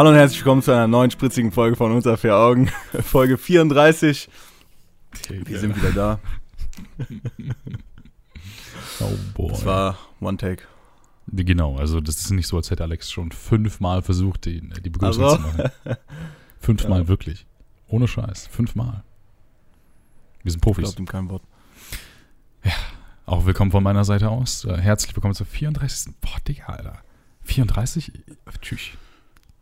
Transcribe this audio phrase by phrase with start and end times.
[0.00, 2.68] Hallo und herzlich willkommen zu einer neuen spritzigen Folge von Unter vier Augen.
[3.02, 4.30] Folge 34.
[5.28, 6.20] Wir sind wieder da.
[9.00, 9.50] Oh boy.
[9.50, 10.62] Das war One Take.
[11.26, 15.22] Genau, also das ist nicht so, als hätte Alex schon fünfmal versucht, die, die Begrüßung
[15.22, 15.36] Also?
[15.36, 15.70] zu machen.
[16.60, 17.08] Fünfmal Ja.
[17.08, 17.44] wirklich.
[17.86, 18.46] Ohne Scheiß.
[18.46, 19.04] Fünfmal.
[20.42, 20.84] Wir sind Ich Profis.
[20.84, 21.42] glaub ihm kein Wort.
[23.26, 24.64] Auch willkommen von meiner Seite aus.
[24.64, 26.14] Äh, Herzlich willkommen zur 34.
[26.22, 27.02] Boah, Digga, Alter.
[27.42, 28.12] 34?
[28.62, 28.80] Tschüss.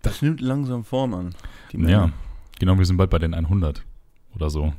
[0.08, 1.34] Das nimmt langsam Form an.
[1.72, 2.10] Ja,
[2.58, 3.84] genau, wir sind bald bei den 100
[4.34, 4.72] oder so.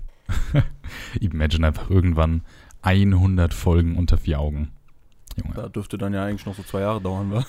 [1.19, 2.41] Imagine einfach irgendwann
[2.81, 4.71] 100 Folgen unter vier Augen.
[5.37, 5.53] Junge.
[5.55, 7.45] Da dürfte dann ja eigentlich noch so zwei Jahre dauern, wa?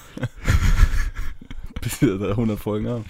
[1.81, 3.05] Bis wir da 100 Folgen haben.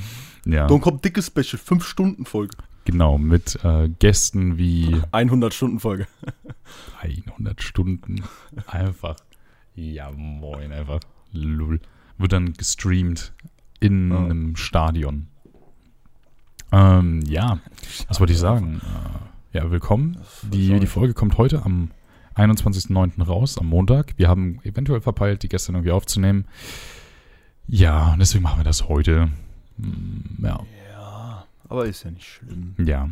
[0.47, 2.56] Ja, Dann kommt dicke Special, 5 Stunden Folge.
[2.84, 6.06] genau, mit äh, Gästen wie 100 Stunden Folge.
[7.00, 8.23] 100 Stunden.
[8.66, 9.16] Einfach.
[9.75, 11.00] Ja, moin, einfach.
[11.33, 11.80] Lull.
[12.19, 13.33] Wird dann gestreamt
[13.81, 14.19] in Ja.
[14.25, 15.27] einem Stadion.
[16.73, 17.59] Ähm, ja,
[18.09, 18.81] was wollte ich sagen?
[19.53, 20.19] Äh, ja, willkommen.
[20.53, 21.91] Die, die Folge kommt heute am
[22.36, 23.23] 21.09.
[23.25, 24.14] raus, am Montag.
[24.17, 26.45] Wir haben eventuell verpeilt, die gestern irgendwie aufzunehmen.
[27.67, 29.28] Ja, und deswegen machen wir das heute.
[29.81, 30.61] Hm, Ja,
[30.92, 32.75] Ja, aber ist ja nicht schlimm.
[32.78, 33.08] ja.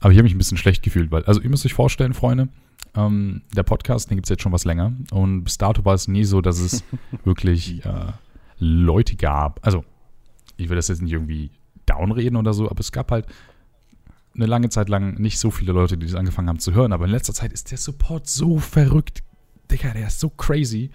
[0.00, 2.48] Aber ich habe mich ein bisschen schlecht gefühlt, weil, also ihr müsst euch vorstellen, Freunde,
[2.96, 4.92] ähm, der Podcast, den gibt es jetzt schon was länger.
[5.12, 6.82] Und bis dato war es nie so, dass es
[7.24, 8.12] wirklich äh,
[8.62, 9.60] Leute gab.
[9.66, 9.84] Also,
[10.56, 11.50] ich will das jetzt nicht irgendwie
[11.86, 13.26] downreden oder so, aber es gab halt
[14.34, 16.92] eine lange Zeit lang nicht so viele Leute, die das angefangen haben zu hören.
[16.92, 19.22] Aber in letzter Zeit ist der Support so verrückt.
[19.70, 20.90] Digga, der ist so crazy.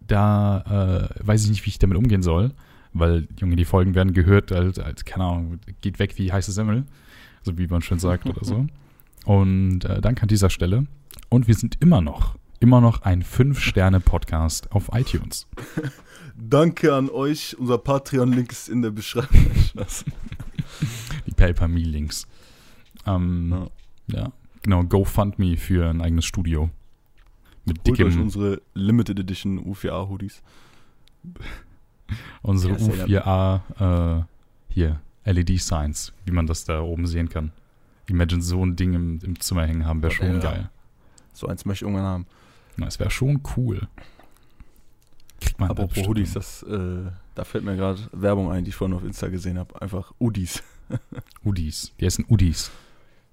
[0.00, 2.52] Da äh, weiß ich nicht, wie ich damit umgehen soll.
[2.92, 6.84] Weil, Junge, die Folgen werden gehört, als, als keine Ahnung, geht weg wie heiße Semmel.
[7.42, 8.66] So wie man schön sagt oder so.
[9.24, 10.86] Und äh, danke an dieser Stelle.
[11.28, 15.46] Und wir sind immer noch, immer noch ein 5-Sterne-Podcast auf iTunes.
[16.36, 17.56] Danke an euch.
[17.58, 19.46] Unser Patreon-Link ist in der Beschreibung.
[21.26, 22.26] Die Paper-Me-Links.
[23.06, 23.68] Ähm,
[24.08, 24.32] ja.
[24.62, 26.70] genau, GoFundMe für ein eigenes Studio.
[27.64, 30.42] Mit Holt euch dickem, unsere Limited Edition U4A-Hoodies.
[32.42, 34.24] unsere Ja, U4A, äh,
[34.68, 37.52] hier, LED-Signs, wie man das da oben sehen kann.
[38.08, 40.38] Imagine so ein Ding im, im Zimmer hängen haben, wäre Ja, schon ja.
[40.40, 40.70] geil.
[41.32, 42.26] So eins möchte ich irgendwann haben.
[42.76, 43.88] Na, es wäre schon cool.
[45.44, 47.02] Kriegt man Apropos Hoodies, das, äh,
[47.34, 49.80] da fällt mir gerade Werbung ein, die ich vorhin auf Insta gesehen habe.
[49.80, 50.62] Einfach Udis.
[51.44, 51.92] Udis.
[52.00, 52.70] Die heißen Udis.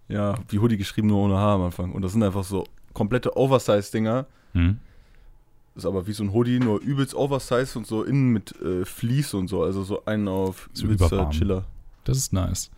[0.07, 1.91] Ja, wie Hoodie geschrieben, nur ohne H am Anfang.
[1.91, 4.25] Und das sind einfach so komplette Oversize-Dinger.
[4.53, 4.79] Hm?
[5.75, 9.35] Ist aber wie so ein Hoodie, nur übelst Oversize und so innen mit äh, Fleece
[9.35, 9.63] und so.
[9.63, 11.29] Also so einen auf So übelster.
[11.29, 11.66] Chiller.
[12.03, 12.72] Das ist nice.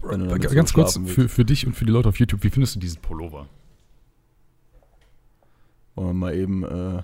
[0.00, 3.02] Ganz kurz für, für dich und für die Leute auf YouTube, wie findest du diesen
[3.02, 3.48] Pullover?
[5.94, 7.02] Wollen wir mal eben äh,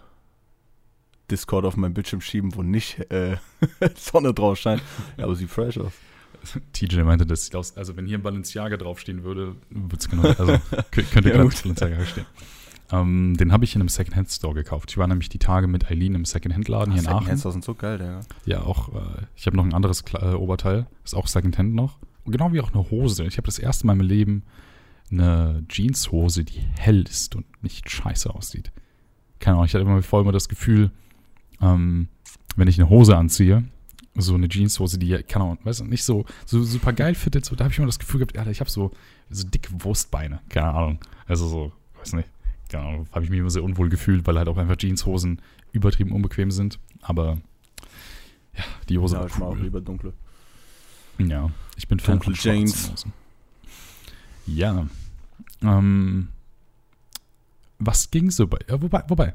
[1.31, 3.37] Discord auf meinen Bildschirm schieben, wo nicht äh,
[3.97, 4.82] Sonne drauf scheint.
[5.16, 5.92] Ja, aber sieht fresh aus.
[6.72, 10.22] TJ meinte, das sieht aus, also wenn hier ein Balenciaga draufstehen würde, würde es genau,
[10.22, 10.44] also
[10.92, 11.60] kö- könnte Ja, gut.
[11.62, 12.26] Balenciaga stehen.
[12.92, 14.91] Ähm, den habe ich in einem Secondhand-Store gekauft.
[14.92, 17.25] Ich war nämlich die Tage mit Eileen im Secondhand-Laden hier in Aachen.
[17.26, 18.20] Secondhands sind so geil, Digga.
[18.44, 21.98] Ja, auch, äh, ich habe noch ein anderes Kle- äh, Oberteil, ist auch Secondhand noch.
[22.25, 23.25] Und genau wie auch eine Hose.
[23.25, 24.42] Ich habe das erste Mal meinem Leben
[25.10, 28.70] eine Jeanshose, die hell ist und nicht scheiße aussieht.
[29.41, 30.91] Keine Ahnung, ich hatte immer voll immer das Gefühl,
[31.60, 32.08] ähm,
[32.56, 33.64] wenn ich eine Hose anziehe,
[34.14, 37.54] so eine Jeanshose, die, keine Ahnung, weißt du, nicht so, so super geil fittet, so,
[37.54, 38.92] da habe ich immer das Gefühl gehabt, Alter, ich habe so,
[39.30, 40.98] so dicke Wurstbeine, keine Ahnung.
[41.26, 42.28] Also so, weiß nicht,
[42.70, 46.12] keine Ahnung, habe ich mich immer sehr unwohl gefühlt, weil halt auch einfach Jeanshosen übertrieben
[46.12, 46.78] unbequem sind.
[47.02, 47.38] Aber
[48.56, 49.62] ja, die Hose Ja, war ich mag auch cool.
[49.62, 50.14] lieber dunkle.
[51.18, 52.90] Ja, ich bin Fan Dunkle von Jeans.
[52.92, 53.12] Hosen.
[54.46, 54.86] Ja.
[55.62, 56.28] Ähm,
[57.78, 58.58] was ging so bei.
[58.68, 59.34] Ja, wobei, wobei.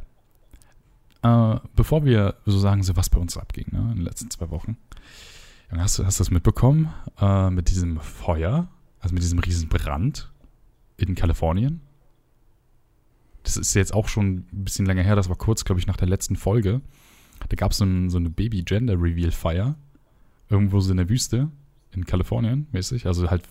[1.23, 4.49] Äh, bevor wir so sagen, so was bei uns abging, ne, in den letzten zwei
[4.49, 4.77] Wochen.
[5.69, 8.67] Hast du hast das mitbekommen äh, mit diesem Feuer,
[8.99, 10.29] also mit diesem riesen Brand
[10.97, 11.81] in Kalifornien?
[13.43, 15.97] Das ist jetzt auch schon ein bisschen länger her, das war kurz, glaube ich, nach
[15.97, 16.81] der letzten Folge.
[17.49, 19.75] Da gab so es so eine Baby-Gender-Reveal-Feier.
[20.49, 21.49] Irgendwo so in der Wüste
[21.91, 23.07] in Kalifornien, mäßig.
[23.07, 23.43] Also halt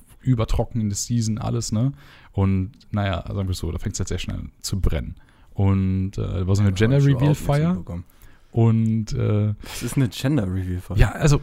[0.90, 1.92] der Season, alles, ne?
[2.32, 5.16] Und naja, sagen wir so, da fängt es halt sehr schnell zu brennen.
[5.54, 7.68] Und äh, war so eine Ja, nichts Gender-Reveal-Feier.
[7.70, 8.04] mitbekommen.
[8.52, 10.80] Und äh, Das ist eine Gender-Review.
[10.96, 11.40] ja, also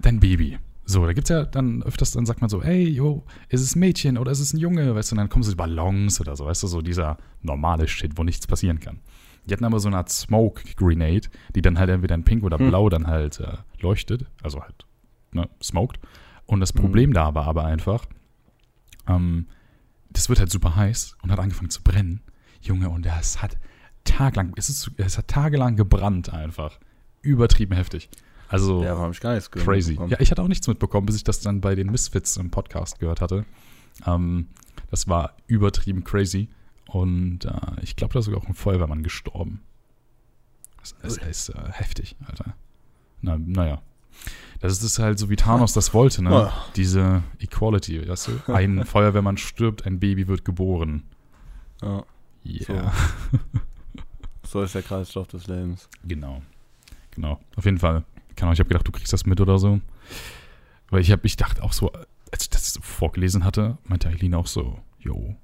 [0.00, 0.58] dein Baby.
[0.84, 3.78] So, da gibt's ja dann öfters, dann sagt man so, ey, yo, ist es ein
[3.80, 6.44] Mädchen oder ist es ein Junge, weißt du, und dann kommen so Ballons oder so,
[6.46, 8.98] weißt du, so dieser normale Shit, wo nichts passieren kann.
[9.46, 12.58] Die hatten aber so eine Art Smoke Grenade, die dann halt entweder in pink oder
[12.58, 12.68] Hm.
[12.68, 14.84] blau dann halt äh, leuchtet, also halt,
[15.32, 16.00] ne, smoked.
[16.46, 16.72] Und das.
[16.72, 18.04] Problem da war aber einfach,
[19.08, 19.46] ähm,
[20.10, 22.20] das wird halt super heiß und hat angefangen zu brennen.
[22.62, 23.58] Junge, und das hat
[24.04, 26.78] taglang, es, ist, es hat tagelang gebrannt einfach.
[27.20, 28.08] Übertrieben heftig.
[28.48, 29.68] Also Ja, habe ich gar nichts gehört.
[29.68, 29.98] crazy.
[30.08, 32.98] Ja, ich hatte auch nichts mitbekommen, bis ich das dann bei den Misfits im Podcast
[32.98, 33.44] gehört hatte.
[34.06, 34.48] Ähm,
[34.90, 36.48] das war übertrieben crazy.
[36.86, 37.50] Und äh,
[37.82, 39.62] ich glaube, da ist sogar auch ein Feuerwehrmann gestorben.
[40.80, 42.54] Das, das ist äh, heftig, Alter.
[43.22, 43.80] Na, naja.
[44.60, 46.30] Das ist halt so, wie Thanos das wollte, ne?
[46.30, 46.66] Ah.
[46.76, 48.52] Diese Equality, weißt du?
[48.52, 51.04] Ein Feuerwehrmann stirbt, ein Baby wird geboren.
[51.80, 52.04] Ja,
[52.44, 52.92] Yeah.
[54.42, 55.88] so ist der Kreislauf des Lebens.
[56.04, 56.42] Genau.
[57.12, 57.40] Genau.
[57.56, 58.04] Auf jeden Fall.
[58.36, 59.80] Keine Ahnung, ich habe gedacht, du kriegst das mit oder so.
[60.90, 61.92] Weil ich habe, ich dachte auch so,
[62.30, 65.36] als ich das so vorgelesen hatte, meinte Eileen auch so, jo,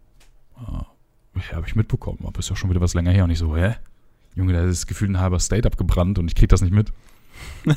[0.56, 3.24] äh, ja, habe ich mitbekommen, aber ist ja schon wieder was länger her.
[3.24, 3.76] Und ich so, hä?
[4.34, 6.92] Junge, da ist gefühlt ein halber State abgebrannt und ich krieg das nicht mit.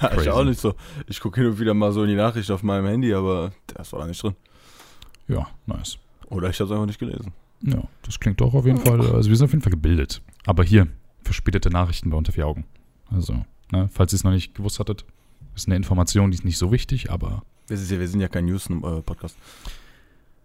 [0.00, 0.20] Ja, Crazy.
[0.22, 0.74] ich auch nicht so.
[1.06, 3.90] Ich gucke hin und wieder mal so in die Nachricht auf meinem Handy, aber das
[3.92, 4.36] war da nicht drin.
[5.28, 5.98] Ja, nice.
[6.26, 7.32] Oder ich habe es einfach nicht gelesen.
[7.62, 10.22] Ja, das klingt doch auf jeden Fall, also wir sind auf jeden Fall gebildet.
[10.44, 10.86] Aber hier,
[11.22, 12.64] verspätete Nachrichten bei unter vier Augen.
[13.10, 15.04] Also, ne, falls ihr es noch nicht gewusst hattet,
[15.54, 18.28] ist eine Information, die ist nicht so wichtig, aber Wir sind ja, wir sind ja
[18.28, 19.36] kein News-Podcast.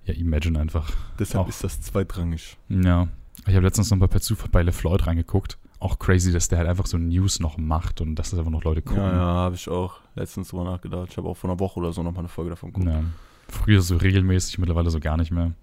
[0.05, 0.91] ja, imagine einfach.
[1.19, 1.49] Deshalb Auch.
[1.49, 2.57] ist das zweitrangig.
[2.69, 3.07] Ja,
[3.45, 5.57] ich habe letztens noch mal per Zufall bei LeFloid reingeguckt.
[5.79, 8.63] Auch crazy, dass der halt einfach so News noch macht und dass das einfach noch
[8.63, 9.01] Leute gucken.
[9.01, 11.07] Ja, ja, habe ich auch letztens drüber nachgedacht.
[11.09, 12.91] Ich habe auch vor einer Woche oder so noch mal eine Folge davon geguckt.
[12.91, 13.03] Ja.
[13.47, 15.53] Früher so regelmäßig, mittlerweile so gar nicht mehr.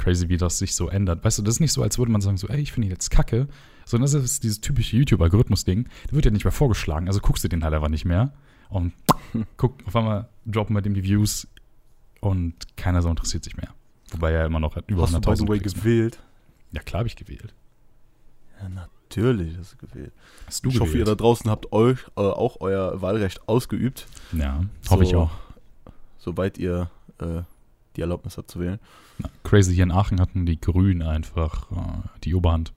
[0.00, 1.22] Crazy, wie das sich so ändert.
[1.22, 2.92] Weißt du, das ist nicht so, als würde man sagen, so, ey, ich finde ihn
[2.92, 3.48] jetzt kacke,
[3.84, 5.88] sondern das ist dieses typische YouTube-Algorithmus-Ding.
[6.06, 8.32] Der wird ja nicht mehr vorgeschlagen, also guckst du den halt einfach nicht mehr.
[8.70, 8.94] Und
[9.58, 11.46] guck, auf einmal droppen bei dem die Views
[12.20, 13.74] und keiner so interessiert sich mehr.
[14.12, 15.84] Wobei er immer noch über Hast du, by 100.000 the way, Klicks mehr.
[15.84, 16.22] gewählt?
[16.72, 17.54] Ja, klar habe ich gewählt.
[18.58, 20.12] Ja, natürlich hast du gewählt.
[20.46, 24.06] Hast du ich hoffe, ihr da draußen habt euch äh, auch euer Wahlrecht ausgeübt.
[24.32, 25.30] Ja, hoffe ich auch.
[26.18, 27.42] Soweit ihr äh,
[27.96, 28.78] die Erlaubnis habt zu wählen.
[29.42, 32.72] Crazy, hier in Aachen hatten die Grünen einfach äh, die Oberhand.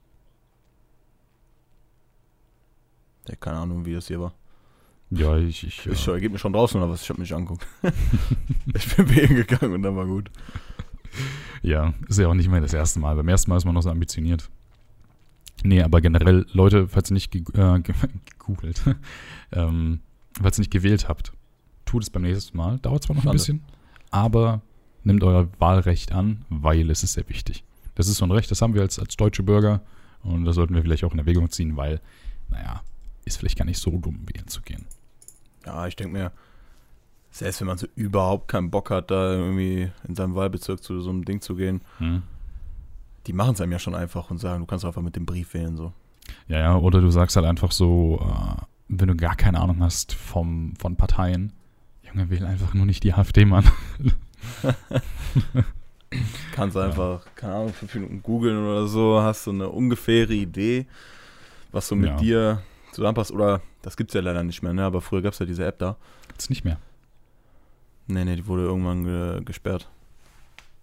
[3.28, 4.34] Ja, keine Ahnung, wie das hier war.
[5.10, 7.02] Ja, ich, ich, Ich äh, äh, mir schon draußen oder was?
[7.02, 7.66] Ich habe mich angeguckt.
[8.74, 10.30] ich bin wählen gegangen und dann war gut.
[11.62, 13.14] ja, ist ja auch nicht mehr das erste Mal.
[13.16, 14.50] Beim ersten Mal ist man noch so ambitioniert.
[15.62, 17.94] Nee, aber generell, Leute, falls ihr nicht ge äh, ge
[18.38, 18.82] gegoogelt,
[19.52, 20.00] ähm,
[20.40, 21.32] falls ihr nicht gewählt habt,
[21.84, 22.78] tut es beim nächsten Mal.
[22.80, 23.62] Dauert zwar noch ein bisschen,
[24.10, 24.62] aber
[25.04, 27.64] nehmt euer Wahlrecht an, weil es ist sehr wichtig.
[27.94, 29.80] Das ist so ein Recht, das haben wir als, als deutsche Bürger
[30.22, 32.00] und das sollten wir vielleicht auch in Erwägung ziehen, weil,
[32.50, 32.82] naja,
[33.24, 34.86] ist vielleicht gar nicht so dumm, wählen zu gehen.
[35.64, 36.32] Ja, ich denke mir,
[37.30, 41.10] selbst wenn man so überhaupt keinen Bock hat, da irgendwie in seinem Wahlbezirk zu so
[41.10, 42.22] einem Ding zu gehen, Hm?
[43.26, 45.54] die machen es einem ja schon einfach und sagen, du kannst einfach mit dem Brief
[45.54, 45.76] wählen.
[45.76, 45.92] so.
[46.48, 50.12] Ja, ja, oder du sagst halt einfach so, äh, wenn du gar keine Ahnung hast
[50.12, 51.52] vom, von Parteien,
[52.02, 53.64] Junge, wähl einfach nur nicht die AfD, Mann.
[56.52, 56.84] Kannst Ja.
[56.84, 60.86] einfach, keine Ahnung, fünf Minuten googeln oder so, hast so eine ungefähre Idee,
[61.72, 62.16] was so mit Ja.
[62.16, 62.62] dir
[62.92, 63.32] zusammenpasst.
[63.32, 64.84] Oder, das gibt's ja leider nicht mehr, ne?
[64.84, 65.96] aber früher gab's ja diese App da.
[66.28, 66.78] Gibt's nicht mehr.
[68.06, 69.88] Nee, nee, die wurde irgendwann ge gesperrt.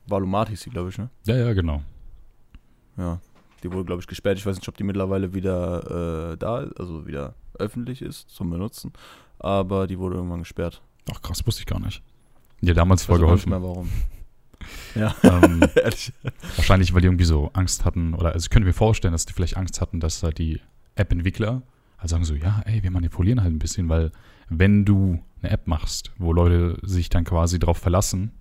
[0.07, 1.09] Valomat hieß die, glaube ich, ne?
[1.25, 1.81] Ja, ja, genau.
[2.97, 3.19] Ja,
[3.63, 4.37] die wurde, glaube ich, gesperrt.
[4.39, 8.49] Ich weiß nicht, ob die mittlerweile wieder äh, da ist, also wieder öffentlich ist zum
[8.49, 8.91] Benutzen.
[9.39, 10.81] Aber die wurde irgendwann gesperrt.
[11.13, 12.01] Ach krass, wusste ich gar nicht.
[12.61, 13.49] Ja, damals Ich voll weiß auch nicht geholfen.
[13.49, 13.89] mehr warum.
[14.95, 15.61] Ja, Ähm,
[16.55, 19.33] wahrscheinlich, weil die irgendwie so Angst hatten, oder also ich könnte mir vorstellen, dass die
[19.33, 20.61] vielleicht Angst hatten, dass halt die
[20.95, 21.61] App-Entwickler
[21.97, 24.11] halt sagen so, ja, ey, wir manipulieren halt ein bisschen, weil
[24.49, 28.31] wenn du eine App machst, wo Leute sich dann quasi drauf verlassen,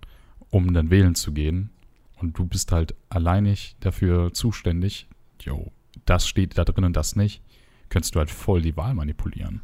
[0.50, 1.71] um dann wählen zu gehen,
[2.16, 5.09] und du bist halt alleinig dafür zuständig,
[5.40, 5.73] jo,
[6.04, 7.42] das steht da drin und das nicht,
[7.88, 9.62] könntest du halt voll die Wahl manipulieren.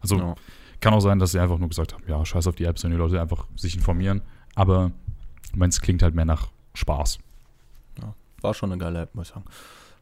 [0.00, 0.34] Also Ja.
[0.82, 2.90] Kann auch sein, dass sie einfach nur gesagt haben, ja, scheiß auf die Apps, wenn
[2.90, 4.20] die Leute einfach sich informieren.
[4.54, 4.90] Aber
[5.54, 7.18] meins klingt halt mehr nach Spaß.
[8.42, 9.46] War schon eine geile App, muss ich sagen.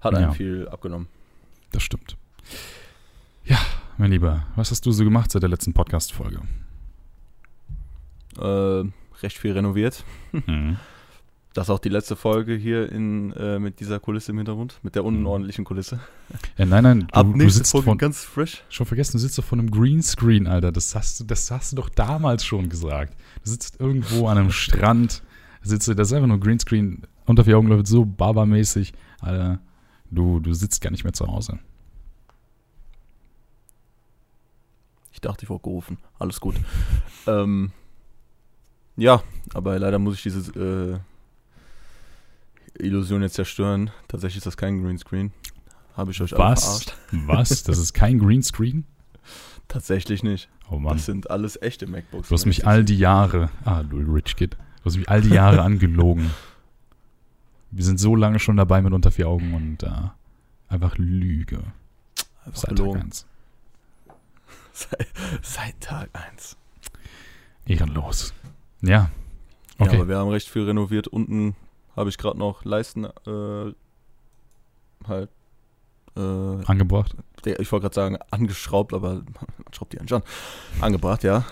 [0.01, 0.19] Hat Ja.
[0.21, 1.07] einem viel abgenommen.
[1.73, 2.17] Das stimmt.
[3.45, 3.59] Ja,
[3.99, 6.41] mein Lieber, was hast du so gemacht seit der letzten Podcast-Folge?
[8.39, 8.85] Äh,
[9.23, 10.05] recht viel renoviert.
[10.33, 10.79] Mhm.
[11.53, 14.95] Das ist auch die letzte Folge hier in, äh, mit dieser Kulisse im Hintergrund, mit
[14.95, 15.99] der unordentlichen Kulisse.
[16.57, 18.63] Ja, nein, nein, Ab du, du nächste sitzt Folge von, ganz frisch.
[18.69, 20.71] schon vergessen, du sitzt doch vor einem Greenscreen, Alter.
[20.71, 23.17] Das hast, du- das hast du doch damals schon gesagt.
[23.43, 25.25] Du sitzt irgendwo an einem Strand,
[25.63, 28.93] sitzt du, das ist einfach nur Greenscreen, unter vier Augen läuft so barbermäßig.
[29.21, 29.59] Alter,
[30.11, 31.59] du, du sitzt gar nicht mehr zu Hause.
[35.13, 35.99] Ich dachte, ich wurde gerufen.
[36.19, 36.55] Alles gut.
[37.27, 37.73] ähm,
[38.97, 40.51] ja, aber leider muss ich diese
[40.97, 40.99] äh,
[42.79, 43.91] Illusion jetzt zerstören.
[44.09, 45.33] Tatsächlich ist das kein Greenscreen.
[45.97, 46.65] Habe ich euch Was?
[46.65, 46.95] verarscht.
[47.13, 47.63] Was?
[47.65, 48.85] Das ist kein Greenscreen?
[49.69, 50.49] Tatsächlich nicht.
[50.71, 50.95] Oh Mann.
[50.97, 52.29] Das sind alles echte MacBooks.
[52.29, 55.31] Du hast mich all die Jahre, ah, du Rich Kid, du hast mich all die
[55.31, 56.31] Jahre angelogen.
[57.71, 59.91] Wir sind so lange schon dabei mit unter vier Augen und äh,
[60.69, 61.63] einfach Lüge.
[62.45, 63.03] Einfach Seit Tag gelogen.
[63.03, 63.27] eins.
[64.73, 65.09] seit,
[65.43, 66.57] seit Tag 1.
[67.67, 68.33] Ehrenlos.
[68.83, 69.11] Ja.
[69.79, 69.93] Okay.
[69.93, 71.07] Ja, aber wir haben recht viel renoviert.
[71.09, 71.55] Unten
[72.01, 73.75] habe ich gerade noch Leisten äh,
[75.07, 75.31] halt
[76.17, 77.15] äh, angebracht.
[77.45, 79.25] Ich wollte gerade sagen angeschraubt, aber man
[79.73, 80.23] schraubt die eigentlich an.
[80.81, 81.45] Angebracht, ja.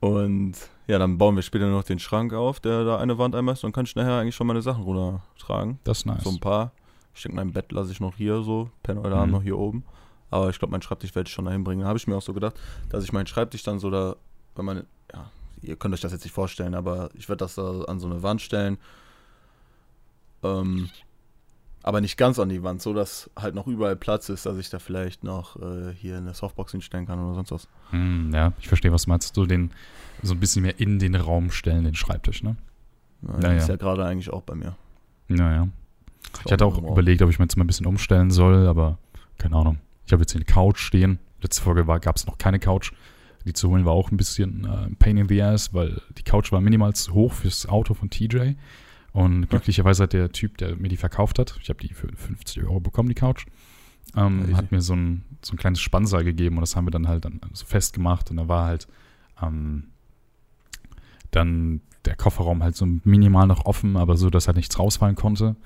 [0.00, 0.54] Und
[0.86, 3.64] ja, dann bauen wir später noch den Schrank auf, der da eine Wand einmal ist.
[3.64, 5.78] Dann kann ich nachher eigentlich schon meine Sachen runtertragen.
[5.84, 6.24] Das ist nice.
[6.24, 6.72] So ein paar.
[7.14, 8.70] Ich denke, mein Bett lasse ich noch hier so.
[8.82, 9.32] Pen oder mhm.
[9.32, 9.84] noch hier oben.
[10.30, 11.82] Aber ich glaube, mein Schreibtisch werde ich schon dahin bringen.
[11.82, 14.16] Da habe ich mir auch so gedacht, dass ich meinen Schreibtisch dann so da,
[14.56, 15.30] wenn man, ja,
[15.66, 18.22] ihr könnt euch das jetzt nicht vorstellen, aber ich werde das da an so eine
[18.22, 18.78] Wand stellen.
[20.42, 20.90] Ähm,
[21.82, 24.70] aber nicht ganz an die Wand, so dass halt noch überall Platz ist, dass ich
[24.70, 27.68] da vielleicht noch äh, hier eine Softbox hinstellen kann oder sonst was.
[27.90, 29.34] Hm, ja, ich verstehe, was du meinst.
[29.34, 29.70] So den,
[30.22, 32.56] so ein bisschen mehr in den Raum stellen, den Schreibtisch, ne?
[33.22, 33.58] Ja, naja.
[33.58, 34.76] Ist ja gerade eigentlich auch bei mir.
[35.28, 35.68] Naja.
[36.46, 38.98] Ich hatte auch überlegt, ob ich mir jetzt mal ein bisschen umstellen soll, aber
[39.38, 39.78] keine Ahnung.
[40.06, 41.18] Ich habe jetzt hier eine Couch stehen.
[41.42, 42.92] Letzte Folge gab es noch keine Couch.
[43.44, 46.50] Die zu holen war auch ein bisschen äh, Pain in the Ass, weil die Couch
[46.52, 48.54] war minimal zu hoch fürs Auto von TJ.
[49.12, 52.64] Und glücklicherweise hat der Typ, der mir die verkauft hat, ich habe die für 50
[52.64, 53.46] Euro bekommen, die Couch,
[54.16, 57.06] ähm, hat mir so ein, so ein kleines Spannseil gegeben und das haben wir dann
[57.06, 58.88] halt dann so festgemacht und da war halt
[59.40, 59.84] ähm,
[61.30, 65.56] dann der Kofferraum halt so minimal noch offen, aber so, dass halt nichts rausfallen konnte.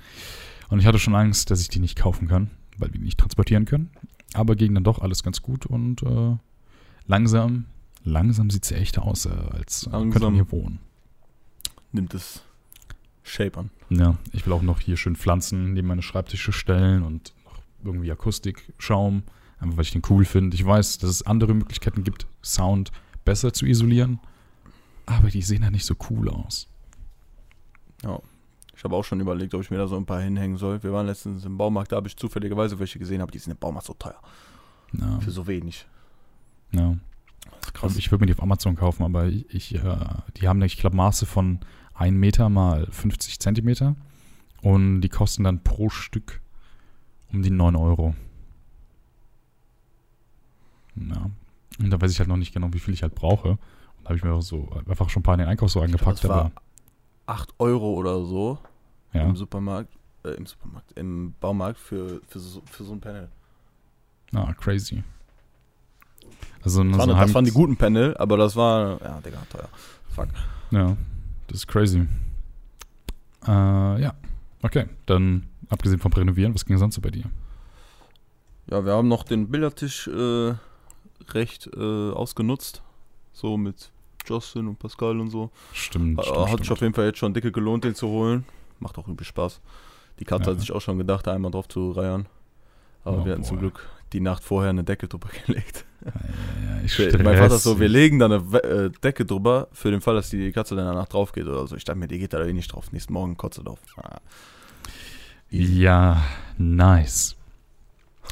[0.69, 3.19] Und ich hatte schon Angst, dass ich die nicht kaufen kann, weil wir die nicht
[3.19, 3.91] transportieren können.
[4.35, 6.37] Aber ging dann doch alles ganz gut und äh,
[7.09, 7.65] langsam,
[8.05, 10.79] langsam sieht es ja echt aus, äh, als langsam könnte man hier wohnen.
[11.91, 12.43] Nimmt es
[13.25, 13.71] Shape an.
[13.91, 18.13] Ja, ich will auch noch hier schön Pflanzen neben meine Schreibtische stellen und noch irgendwie
[18.13, 19.23] Akustikschaum,
[19.59, 20.55] einfach weil ich den cool finde.
[20.55, 22.93] Ich weiß, dass es andere Möglichkeiten gibt, Sound
[23.25, 24.21] besser zu isolieren,
[25.07, 26.69] aber die sehen ja nicht so cool aus.
[28.03, 28.21] Ja.
[28.77, 30.81] Ich habe auch schon überlegt, ob ich mir da so ein paar hinhängen soll.
[30.85, 33.59] Wir waren letztens im Baumarkt, da habe ich zufälligerweise welche gesehen, aber die sind im
[33.59, 34.21] Baumarkt so teuer.
[34.93, 35.19] Ja.
[35.19, 35.85] Für so wenig.
[36.73, 36.97] Ja.
[37.73, 37.97] Krass.
[37.97, 39.97] Ich würde mir die auf Amazon kaufen, aber ich, ich äh,
[40.37, 41.61] die haben, ich glaube, Maße von
[41.95, 43.97] 1 Meter mal 50 Zentimeter.
[44.63, 46.41] Und die kosten dann pro Stück
[47.33, 48.15] um die 9 Euro.
[50.97, 51.31] Ja.
[51.79, 53.51] Und da weiß ich halt noch nicht genau, wie viel ich halt brauche.
[53.51, 53.59] Und
[54.03, 56.25] da habe ich mir auch so einfach schon ein paar in den Einkaufswagen gepackt.
[56.25, 56.51] Das war
[57.27, 58.59] 8 Euro oder so
[59.13, 59.23] ja.
[59.23, 59.93] im Supermarkt,
[60.25, 63.29] äh, im Supermarkt, im Baumarkt für, für, so, für so ein Panel.
[64.35, 65.03] Ah, crazy.
[66.65, 69.69] Also das, waren, das waren die guten Panel, aber das war, ja, Digga, teuer.
[70.15, 70.29] Fuck.
[70.71, 70.97] Ja,
[71.47, 72.07] das ist crazy.
[73.47, 74.15] Äh, ja.
[74.63, 77.25] Okay, dann abgesehen vom Renovieren, was ging sonst so bei dir?
[78.71, 80.55] Ja, wir haben noch den Billardtisch äh,
[81.33, 82.83] recht äh, ausgenutzt.
[83.33, 83.91] So mit
[84.27, 85.51] Justin und Pascal und so.
[85.73, 86.19] Stimmt.
[86.19, 86.61] Äh, stimmt hat stimmt.
[86.61, 88.45] sich auf jeden Fall jetzt schon dicke gelohnt, den zu holen.
[88.81, 89.61] Macht auch irgendwie Spaß.
[90.19, 90.53] Die Katze ja.
[90.53, 92.27] hat sich auch schon gedacht, da einmal drauf zu reiern.
[93.09, 93.49] Aber oh, wir hatten boah.
[93.49, 95.85] zum Glück die Nacht vorher eine Decke drüber gelegt.
[96.05, 100.15] Ja, ja, mein Vater so, wir legen da eine äh, Decke drüber, für den Fall,
[100.15, 101.77] dass die Katze dann danach drauf geht oder so.
[101.77, 102.93] Ich dachte mir, die geht da eh nicht drauf.
[102.93, 103.81] Nächsten Morgen kotze drauf.
[103.97, 104.19] Ah.
[105.51, 106.23] Ja,
[106.57, 107.37] nice.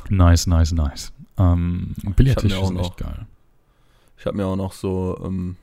[0.08, 1.12] Nice, nice, nice.
[1.38, 3.26] Ähm, Billardtisch ist noch, echt geil.
[4.18, 5.56] Ich habe mir auch noch so, ähm,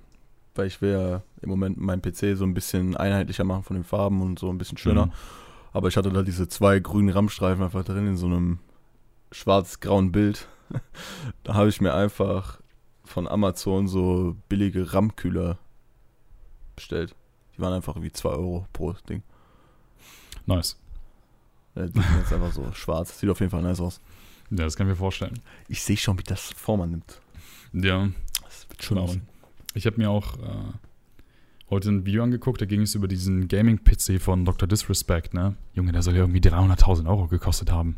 [0.55, 3.83] weil ich will ja im Moment meinen PC so ein bisschen einheitlicher machen von den
[3.83, 5.07] Farben und so ein bisschen schöner.
[5.07, 5.11] Mhm.
[5.71, 8.59] Aber ich hatte da diese zwei grünen Rammstreifen einfach drin in so einem
[9.33, 10.47] schwarz-grauen Bild.
[11.43, 12.59] da habe ich mir einfach
[13.03, 15.57] von Amazon so billige RAM-Kühler
[16.75, 17.15] bestellt.
[17.55, 19.23] Die waren einfach wie 2 Euro pro Ding.
[20.45, 20.77] Nice.
[21.75, 23.19] Ja, die sind jetzt einfach so schwarz.
[23.19, 23.99] Sieht auf jeden Fall nice aus.
[24.49, 25.39] Ja, das kann ich mir vorstellen.
[25.67, 27.21] Ich sehe schon, wie das Form annimmt.
[27.73, 28.09] Ja.
[28.43, 29.17] Das wird schön aus.
[29.73, 30.73] Ich habe mir auch äh,
[31.69, 34.67] heute ein Video angeguckt, da ging es über diesen Gaming-PC von Dr.
[34.67, 35.55] Disrespect, ne?
[35.73, 37.97] Junge, der soll ja irgendwie 300.000 Euro gekostet haben.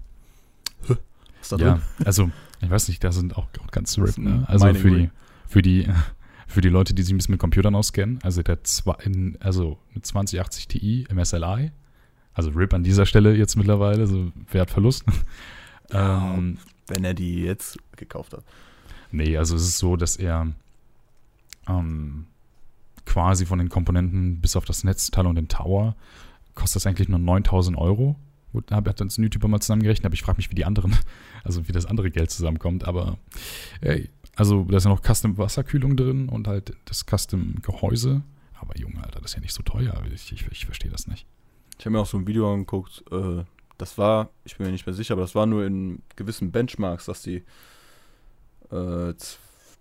[1.46, 1.82] Ist da ja, drin?
[2.06, 4.46] also, ich weiß nicht, da sind auch, auch ganz RIP, ne?
[4.48, 5.10] Also für die,
[5.48, 5.88] für die,
[6.48, 9.78] für die Leute, die sich ein bisschen mit Computern auskennen, also der zwei, in, also
[9.94, 11.72] eine 2080 Ti im SLI,
[12.34, 15.04] also RIP an dieser Stelle jetzt mittlerweile, so Wertverlust.
[15.94, 18.44] Ja, ähm, wenn er die jetzt gekauft hat.
[19.12, 20.48] Nee, also es ist so, dass er
[21.68, 22.26] ähm,
[23.06, 25.96] quasi von den Komponenten bis auf das Netzteil und den Tower
[26.56, 28.16] kostet das eigentlich nur 9000 Euro.
[28.56, 30.96] Gut, habe ich uns ein YouTuber mal zusammengerechnet, aber ich frage mich, wie die anderen,
[31.44, 32.88] also wie das andere Geld zusammenkommt.
[32.88, 33.18] Aber
[33.82, 38.24] ey, also da ist ja noch Custom Wasserkühlung drin und halt das Custom Gehäuse.
[38.54, 40.02] Aber Junge, Alter, das ist ja nicht so teuer.
[40.14, 41.28] Ich, ich, ich verstehe das nicht.
[41.78, 43.04] Ich habe mir auch so ein Video angeguckt.
[43.12, 43.44] Äh,
[43.78, 47.08] das war, ich bin mir nicht mehr sicher, aber das war nur in gewissen Benchmarks,
[47.08, 47.44] dass die
[48.72, 49.14] äh,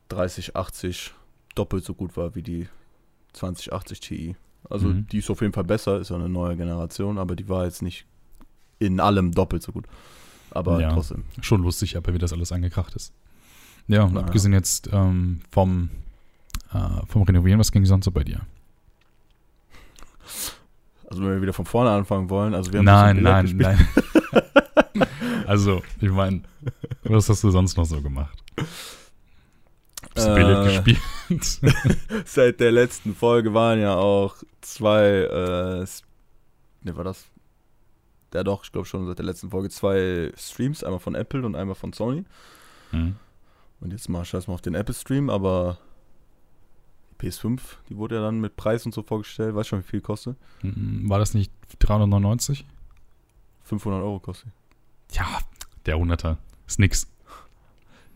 [0.09, 1.12] 3080
[1.54, 2.66] doppelt so gut war wie die
[3.35, 4.37] 2080 Ti.
[4.69, 5.07] Also mhm.
[5.07, 7.81] die ist auf jeden Fall besser, ist ja eine neue Generation, aber die war jetzt
[7.81, 8.04] nicht
[8.85, 9.87] in allem doppelt so gut.
[10.50, 11.25] Aber ja, trotzdem.
[11.41, 13.12] Schon lustig, aber wie das alles angekracht ist.
[13.88, 14.26] Ja, und Naja.
[14.26, 15.91] abgesehen jetzt ähm, vom,
[16.73, 18.41] äh, vom Renovieren, was ging sonst so bei dir?
[21.11, 23.79] Also wenn wir wieder von vorne anfangen wollen, also wir haben Nein, nein, gespielt.
[24.95, 25.07] nein.
[25.47, 26.43] also, ich meine,
[27.03, 28.38] was hast du sonst noch so gemacht?
[30.14, 31.61] Billard Äh, gespielt?
[32.25, 35.03] Seit der letzten Folge waren ja auch zwei,
[35.83, 35.87] äh,
[36.83, 37.26] ne, war das?
[38.35, 41.55] Ja doch, ich glaube schon seit der letzten Folge zwei Streams, einmal von Apple und
[41.55, 42.25] einmal von Sony.
[42.91, 43.14] Hm.
[43.81, 45.79] Und jetzt mal scheiß mal auf den Apple-Stream, aber
[47.21, 49.55] die PS5, die wurde ja dann mit Preis und so vorgestellt.
[49.55, 50.37] Weißt schon, wie viel kostet?
[50.61, 52.67] Hm, War das nicht 399?
[53.62, 54.49] 500 Euro kostet.
[55.12, 55.38] Ja,
[55.87, 56.37] der 100er.
[56.67, 57.07] Ist nix.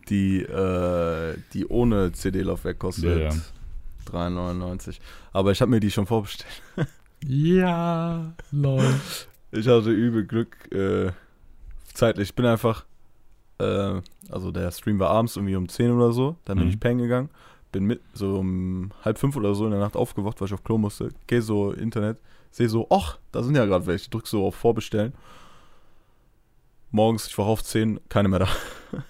[0.09, 3.35] Die, äh, die ohne CD-Laufwerk kostet Ja, ja.
[4.11, 4.99] 3,99.
[5.31, 6.51] Aber ich habe mir die schon vorbestellt.
[7.25, 8.99] Ja, lol.
[9.51, 11.11] Ich hatte übel Glück äh,
[11.93, 12.29] zeitlich.
[12.29, 12.85] Ich bin einfach,
[13.59, 16.35] äh, also der Stream war abends irgendwie um 10 oder so.
[16.45, 16.73] Dann bin Mhm.
[16.73, 17.29] ich pennen gegangen.
[17.71, 20.63] Bin mit so um halb fünf oder so in der Nacht aufgewacht, weil ich auf
[20.63, 21.09] Klo musste.
[21.27, 22.19] Geh so Internet,
[22.51, 24.09] sehe so, ach, da sind ja gerade welche.
[24.09, 25.13] Drück so auf Vorbestellen.
[26.91, 28.47] Morgens, ich war auf 10, keine mehr da.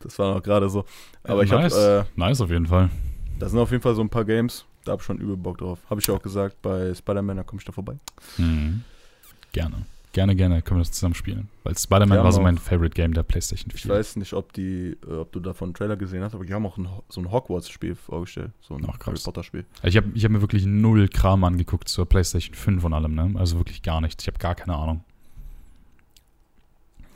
[0.00, 0.84] das war noch gerade so.
[1.24, 1.74] Aber ich nice.
[1.74, 2.90] habe, äh, nice auf jeden Fall.
[3.38, 4.64] da sind auf jeden Fall so ein paar Games.
[4.84, 5.78] Da habe ich schon übel Bock drauf.
[5.88, 7.96] Habe ich ja auch gesagt, bei Spider-Man, da komme ich da vorbei.
[8.36, 8.84] Mhm.
[9.52, 9.86] Gerne.
[10.12, 11.48] Gerne, gerne können wir das zusammen spielen.
[11.64, 13.76] Weil Spider-Man war so mein Favorite Game der PlayStation 4.
[13.78, 16.54] Ich weiß nicht, ob die, äh, ob du davon einen Trailer gesehen hast, aber die
[16.54, 18.50] haben auch ein, so ein Hogwarts-Spiel vorgestellt.
[18.62, 18.98] So ein Ach.
[19.06, 19.64] Harry Potter-Spiel.
[19.82, 23.34] Ich habe ich hab mir wirklich null Kram angeguckt zur PlayStation 5 und allem, ne?
[23.38, 24.24] Also wirklich gar nichts.
[24.24, 25.04] Ich habe gar keine Ahnung.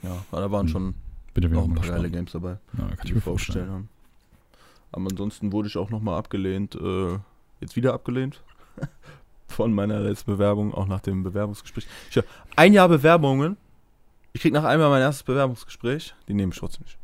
[0.03, 0.71] Ja, da waren Hm.
[0.71, 0.93] schon
[1.33, 2.09] Bitte auch ein paar geile.
[2.11, 3.69] Games dabei, Ja, kann ich mir vorstellen.
[3.69, 3.89] haben.
[4.91, 7.17] Aber ansonsten wurde ich auch nochmal abgelehnt, äh,
[7.59, 8.41] jetzt wieder abgelehnt.
[9.53, 11.87] Von meiner letzten Bewerbung, auch nach dem Bewerbungsgespräch.
[12.09, 13.57] Ich hab ein Jahr Bewerbungen.
[14.33, 16.13] Ich krieg nach einem Jahr mein erstes Bewerbungsgespräch.
[16.27, 16.97] Die nehmen ich trotzdem nicht.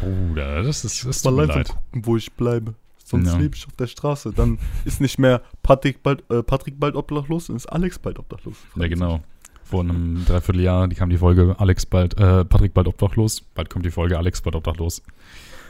[0.00, 1.68] Bruder, das ist, das tut Mal mir leid.
[1.68, 2.74] gucken, wo ich bleibe.
[3.04, 3.36] Sonst Ja.
[3.38, 4.32] lebe ich auf der Straße.
[4.32, 8.56] Dann ist nicht mehr Patrick bald, äh, Patrick bald obdachlos, dann ist Alex bald obdachlos.
[8.76, 9.20] Ja, genau.
[9.64, 13.40] Vor einem Dreivierteljahr, die kam die Folge Alex bald, äh, Patrick bald obdachlos.
[13.40, 15.02] Bald kommt die Folge Alex bald obdachlos.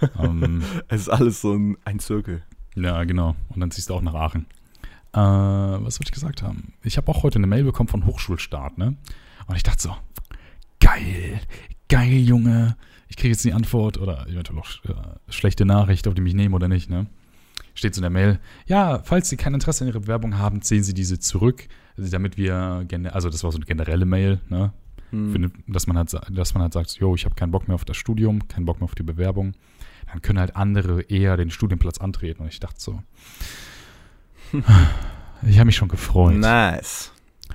[0.18, 2.42] ähm, Es ist alles so ein, ein Zirkel.
[2.74, 3.34] ja, genau.
[3.48, 4.46] Und dann ziehst du auch nach Aachen.
[5.14, 6.72] Äh, was wollte ich gesagt haben?
[6.82, 8.96] Ich habe auch heute eine Mail bekommen von Hochschulstart, ne?
[9.46, 9.96] Und ich dachte so,
[10.80, 11.40] geil,
[11.88, 12.76] geil, Junge.
[13.08, 16.54] Ich kriege jetzt die Antwort oder eventuell auch äh, schlechte Nachricht, ob die mich nehmen
[16.54, 17.06] oder nicht, ne?
[17.74, 20.82] Steht so in der Mail, ja, falls Sie kein Interesse an Ihrer Bewerbung haben, ziehen
[20.82, 24.72] Sie diese zurück, damit wir, also das war so eine generelle Mail, ne?
[25.10, 25.52] Hm.
[25.66, 27.98] Dass man halt, dass man halt sagt, yo, ich habe keinen Bock mehr auf das
[27.98, 29.52] Studium, keinen Bock mehr auf die Bewerbung,
[30.10, 32.42] dann können halt andere eher den Studienplatz antreten.
[32.42, 33.02] Und ich dachte so,
[35.42, 37.12] ich habe mich schon gefreut, Nice.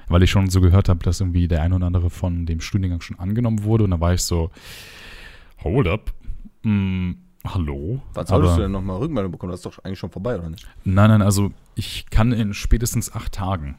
[0.07, 3.01] weil ich schon so gehört habe, dass irgendwie der ein oder andere von dem Studiengang
[3.01, 3.83] schon angenommen wurde.
[3.85, 4.51] Und da war ich so,
[5.63, 6.13] hold up,
[6.63, 7.11] mm,
[7.45, 8.01] hallo.
[8.13, 9.51] Was solltest Aber- du denn nochmal Rückmeldung bekommen?
[9.51, 10.67] Das ist doch eigentlich schon vorbei, oder nicht?
[10.83, 13.77] Nein, nein, also ich kann in spätestens acht Tagen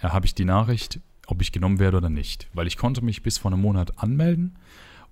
[0.00, 2.48] äh, habe ich die Nachricht, ob ich genommen werde oder nicht.
[2.54, 4.56] Weil ich konnte mich bis vor einem Monat anmelden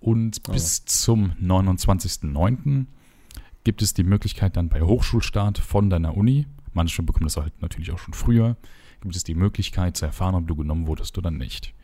[0.00, 0.52] und Oh.
[0.52, 2.86] bis zum 29.09.
[3.64, 6.46] gibt es die Möglichkeit dann bei Hochschulstart von deiner Uni,
[6.76, 8.56] manche bekommen das halt natürlich auch schon früher,
[9.00, 11.74] gibt es die Möglichkeit zu erfahren, ob du genommen wurdest oder nicht.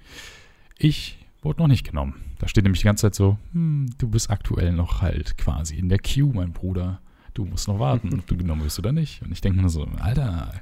[0.78, 2.22] Ich wurde noch nicht genommen.
[2.38, 5.88] Da steht nämlich die ganze Zeit so, hm, du bist aktuell noch halt quasi in
[5.88, 7.00] der Queue, mein Bruder.
[7.34, 9.22] Du musst noch warten, ob du genommen wirst oder nicht.
[9.22, 10.52] Und ich denke mir so, Alter,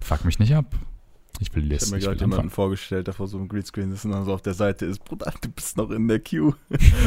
[0.00, 0.74] fuck mich nicht ab.
[1.40, 3.92] Ich will Ich das habe mir ich gerade jemanden vorgestellt, der vor so einem Greenscreen
[3.92, 5.04] ist und dann so auf der Seite ist.
[5.04, 6.54] Bruder, du bist noch in der Queue.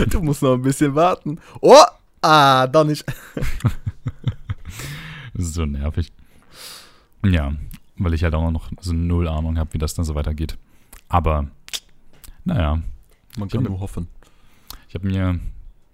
[0.10, 1.40] du musst noch ein bisschen warten.
[1.60, 1.76] Oh!
[2.22, 3.04] Ah, doch nicht.
[5.34, 6.12] So nervig.
[7.24, 7.54] Ja,
[7.98, 10.58] weil ich halt auch noch so null Ahnung habe, wie das dann so weitergeht.
[11.08, 11.48] Aber,
[12.46, 12.82] naja,
[13.38, 14.08] Man kann nur hoffen.
[14.88, 15.40] Ich habe mir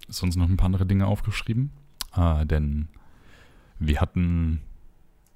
[0.08, 1.70] sonst noch ein paar andere Dinge aufgeschrieben,
[2.16, 2.88] äh, denn
[3.78, 4.60] wir hatten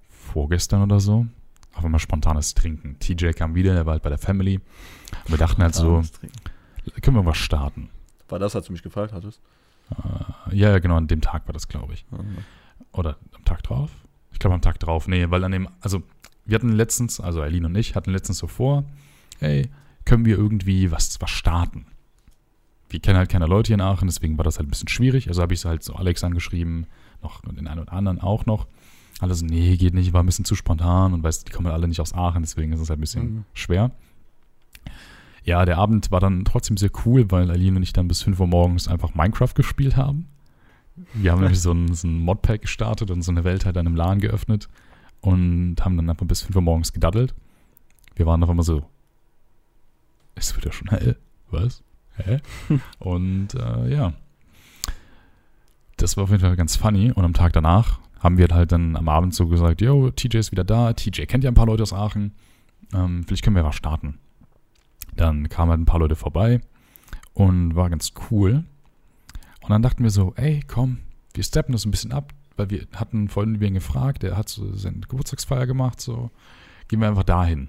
[0.09, 1.27] vorgestern oder so
[1.75, 2.99] auf einmal spontanes Trinken.
[2.99, 4.57] TJ kam wieder, der war halt bei der Family.
[5.25, 6.03] Und wir dachten halt so,
[7.01, 7.89] können wir was starten?
[8.29, 9.41] War das, als du mich gefragt hattest?
[9.91, 12.05] Äh, ja, ja, genau, an dem Tag war das, glaube ich.
[12.93, 13.91] Oder am Tag drauf?
[14.33, 15.09] Ich glaube am Tag drauf.
[15.09, 16.03] Nee, weil an dem, also
[16.45, 18.85] wir hatten letztens, also Eileen und ich hatten letztens so vor,
[19.39, 19.69] hey,
[20.05, 21.87] können wir irgendwie was, was starten?
[22.89, 25.29] Wir kennen halt keine Leute hier in Aachen, deswegen war das halt ein bisschen schwierig.
[25.29, 26.87] Also habe ich so halt so Alex angeschrieben,
[27.23, 28.67] noch den einen oder anderen auch noch.
[29.21, 31.75] Alle so, nee, geht nicht, war ein bisschen zu spontan und weißt, die kommen halt
[31.77, 33.45] alle nicht aus Aachen, deswegen ist es halt ein bisschen Mhm.
[33.55, 33.93] schwer.
[35.45, 38.39] Ja, der Abend war dann trotzdem sehr cool, weil Aline und ich dann bis 5
[38.41, 40.27] Uhr morgens einfach Minecraft gespielt haben.
[41.15, 43.87] Wir haben nämlich so ein, so ein Modpack gestartet und so eine Welt halt an
[43.87, 44.69] einem LAN geöffnet
[45.21, 47.35] und haben dann einfach bis 5 Uhr morgens gedaddelt.
[48.15, 48.85] Wir waren einfach mal so,
[50.35, 51.17] es wird ja schon hell.
[51.51, 51.83] Was?
[52.17, 52.41] Hä?
[52.99, 54.13] und äh, ja,
[55.97, 57.13] das war auf jeden Fall ganz funny.
[57.13, 60.53] Und am Tag danach haben wir halt dann am Abend so gesagt, yo, TJ ist
[60.53, 60.93] wieder da.
[60.93, 62.33] TJ kennt ja ein paar Leute aus Aachen.
[62.95, 64.19] Ähm, vielleicht können wir was starten.
[65.15, 66.61] Dann kamen halt ein paar Leute vorbei
[67.35, 68.65] und war ganz cool.
[69.63, 70.99] Und dann dachten wir so, ey, komm,
[71.35, 74.75] wir steppen das ein bisschen ab, weil wir hatten vorhin wen gefragt, der hat so
[74.75, 76.31] seine Geburtstagsfeier gemacht, so,
[76.89, 77.69] gehen wir einfach dahin.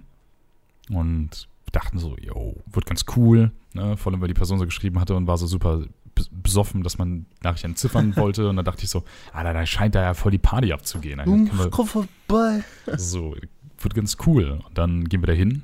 [0.90, 3.98] Und dachten so, yo, wird ganz cool, ne?
[3.98, 5.84] vor allem, weil die Person so geschrieben hatte und war so super
[6.32, 8.48] besoffen, dass man Nachricht entziffern wollte.
[8.48, 9.04] Und dann dachte ich so,
[9.34, 11.18] ah, da scheint da ja voll die Party abzugehen.
[11.18, 12.64] Dann wir, komm vorbei.
[12.96, 13.36] So,
[13.80, 14.62] wird ganz cool.
[14.66, 15.64] Und dann gehen wir da hin.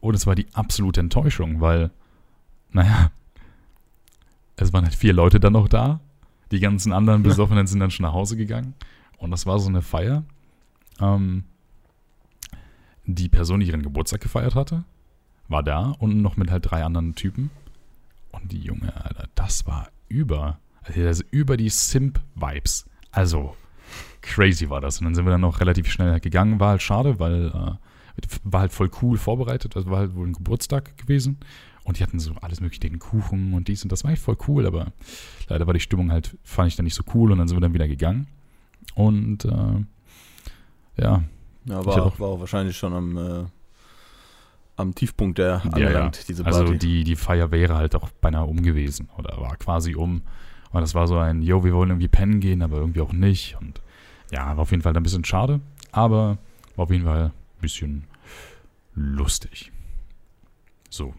[0.00, 1.90] Und es war die absolute Enttäuschung, weil,
[2.70, 3.10] naja,
[4.56, 6.00] es waren halt vier Leute dann noch da.
[6.50, 8.74] Die ganzen anderen Besoffenen sind dann schon nach Hause gegangen.
[9.18, 10.24] Und das war so eine Feier.
[11.00, 11.44] Ähm,
[13.06, 14.84] die Person, die ihren Geburtstag gefeiert hatte,
[15.48, 17.50] war da und noch mit halt drei anderen Typen.
[18.32, 20.58] Und die Junge, Alter, das war über.
[20.82, 22.86] Also über die Simp-Vibes.
[23.10, 23.56] Also,
[24.20, 24.98] crazy war das.
[24.98, 26.60] Und dann sind wir dann noch relativ schnell gegangen.
[26.60, 27.76] War halt schade, weil äh,
[28.44, 29.76] war halt voll cool vorbereitet.
[29.76, 31.38] Also war halt wohl ein Geburtstag gewesen.
[31.84, 34.38] Und die hatten so alles mögliche, den Kuchen und dies und das war echt voll
[34.48, 34.92] cool, aber
[35.48, 37.60] leider war die Stimmung halt, fand ich dann nicht so cool und dann sind wir
[37.60, 38.26] dann wieder gegangen.
[38.94, 41.22] Und äh, ja.
[41.66, 43.44] Ja, war, auch, war auch wahrscheinlich schon am, äh,
[44.76, 46.26] am Tiefpunkt der angelangt, ja, ja.
[46.28, 46.58] diese Party.
[46.58, 50.22] Also die, die Feier wäre halt auch beinahe um gewesen oder war quasi um.
[50.72, 53.56] Und das war so ein, yo, wir wollen irgendwie pennen gehen, aber irgendwie auch nicht.
[53.60, 53.80] Und
[54.32, 55.60] ja, war auf jeden Fall ein bisschen schade,
[55.92, 56.38] aber
[56.76, 58.04] war auf jeden Fall ein bisschen
[58.94, 59.70] lustig.
[60.90, 61.14] So,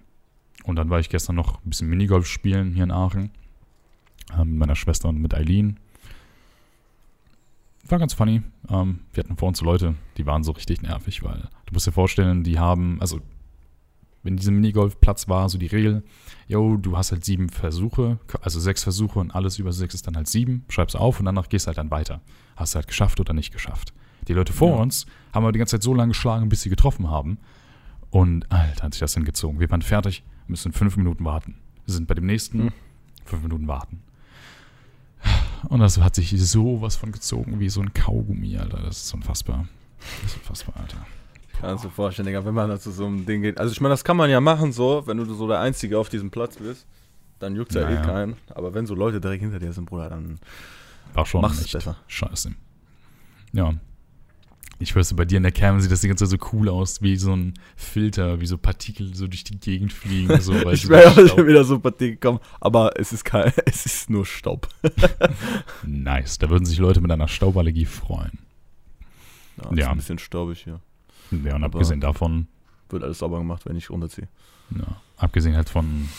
[0.66, 3.32] und dann war ich gestern noch ein bisschen Minigolf spielen hier in Aachen.
[4.34, 5.80] Äh, mit meiner Schwester und mit Eileen.
[7.88, 8.42] War ganz funny.
[8.70, 11.86] Ähm, wir hatten vor uns so Leute, die waren so richtig nervig, weil du musst
[11.86, 13.20] dir vorstellen, die haben, also
[14.24, 16.04] wenn dieser Minigolfplatz war, so die Regel,
[16.48, 20.16] yo, du hast halt sieben Versuche, also sechs Versuche und alles über sechs ist dann
[20.16, 22.22] halt sieben, schreibst auf und danach gehst halt dann weiter.
[22.56, 23.94] Hast du halt geschafft oder nicht geschafft.
[24.28, 24.82] Die Leute vor ja.
[24.82, 27.38] uns haben aber die ganze Zeit so lange geschlagen, bis sie getroffen haben.
[28.10, 29.60] Und Alter, hat sich das hingezogen.
[29.60, 31.56] Wir waren fertig müssen fünf Minuten warten.
[31.86, 32.72] Wir sind bei dem nächsten, hm.
[33.26, 34.02] fünf Minuten warten.
[35.70, 38.82] Und das hat sich sowas von gezogen wie so ein Kaugummi, Alter.
[38.82, 39.68] Das ist unfassbar.
[40.22, 41.06] Das ist unfassbar, Alter.
[41.60, 43.60] Kannst du dir vorstellen, Digga, wenn man da zu so einem Ding geht.
[43.60, 46.10] Also ich meine, das kann man ja machen so, wenn du so der Einzige auf
[46.10, 46.86] diesem Platz bist,
[47.40, 48.36] dann juckt es ja eh keinen.
[48.54, 50.40] Aber wenn so Leute direkt hinter dir sind, Bruder, dann
[51.14, 51.98] War schon machst es besser.
[52.08, 52.54] Scheiße.
[53.54, 53.74] Ja,
[54.80, 57.02] ich weiß, bei dir in der Cam sieht das die ganze Zeit so cool aus,
[57.02, 60.40] wie so ein Filter, wie so Partikel so durch die Gegend fliegen.
[60.42, 64.26] So, ich wäre auch wieder so Partikel kommen, aber es ist kein, es ist nur
[64.26, 64.68] Staub.
[65.84, 68.40] nice, da würden sich Leute mit einer Stauballergie freuen.
[69.58, 69.86] Ja, ja.
[69.86, 70.82] ist ein bisschen staubig hier.
[71.32, 72.48] Ja, und aber abgesehen davon.
[72.90, 74.28] Wird alles sauber gemacht, wenn ich runterziehe.
[74.78, 76.10] Ja, abgesehen halt von,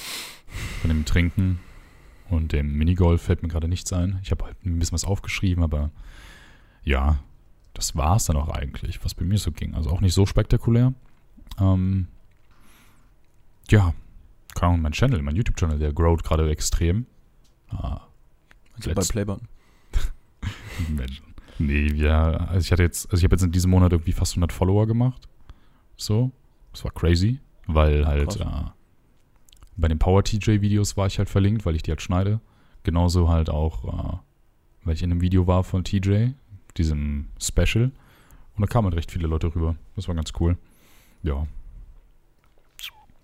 [0.80, 1.58] von dem Trinken
[2.30, 4.18] und dem Minigolf fällt mir gerade nichts ein.
[4.22, 5.90] Ich habe halt ein bisschen was aufgeschrieben, aber
[6.82, 7.18] ja,
[7.76, 9.74] das war es dann auch eigentlich, was bei mir so ging.
[9.74, 10.94] Also auch nicht so spektakulär.
[11.60, 12.08] Ähm,
[13.70, 13.92] ja,
[14.54, 17.04] keine Ahnung, mein Channel, mein YouTube-Channel, der growt gerade extrem.
[17.68, 18.00] Ah,
[18.74, 19.46] also bei Playbutton.
[21.58, 24.32] nee, ja, also ich hatte jetzt, also ich habe jetzt in diesem Monat irgendwie fast
[24.32, 25.28] 100 Follower gemacht.
[25.98, 26.32] So,
[26.72, 28.46] das war crazy, weil halt äh,
[29.76, 32.40] bei den Power TJ Videos war ich halt verlinkt, weil ich die halt schneide.
[32.84, 34.16] Genauso halt auch, äh,
[34.84, 36.28] weil ich in einem Video war von TJ,
[36.78, 37.90] diesem Special.
[38.56, 39.76] Und da kamen halt recht viele Leute rüber.
[39.96, 40.56] Das war ganz cool.
[41.22, 41.46] Ja.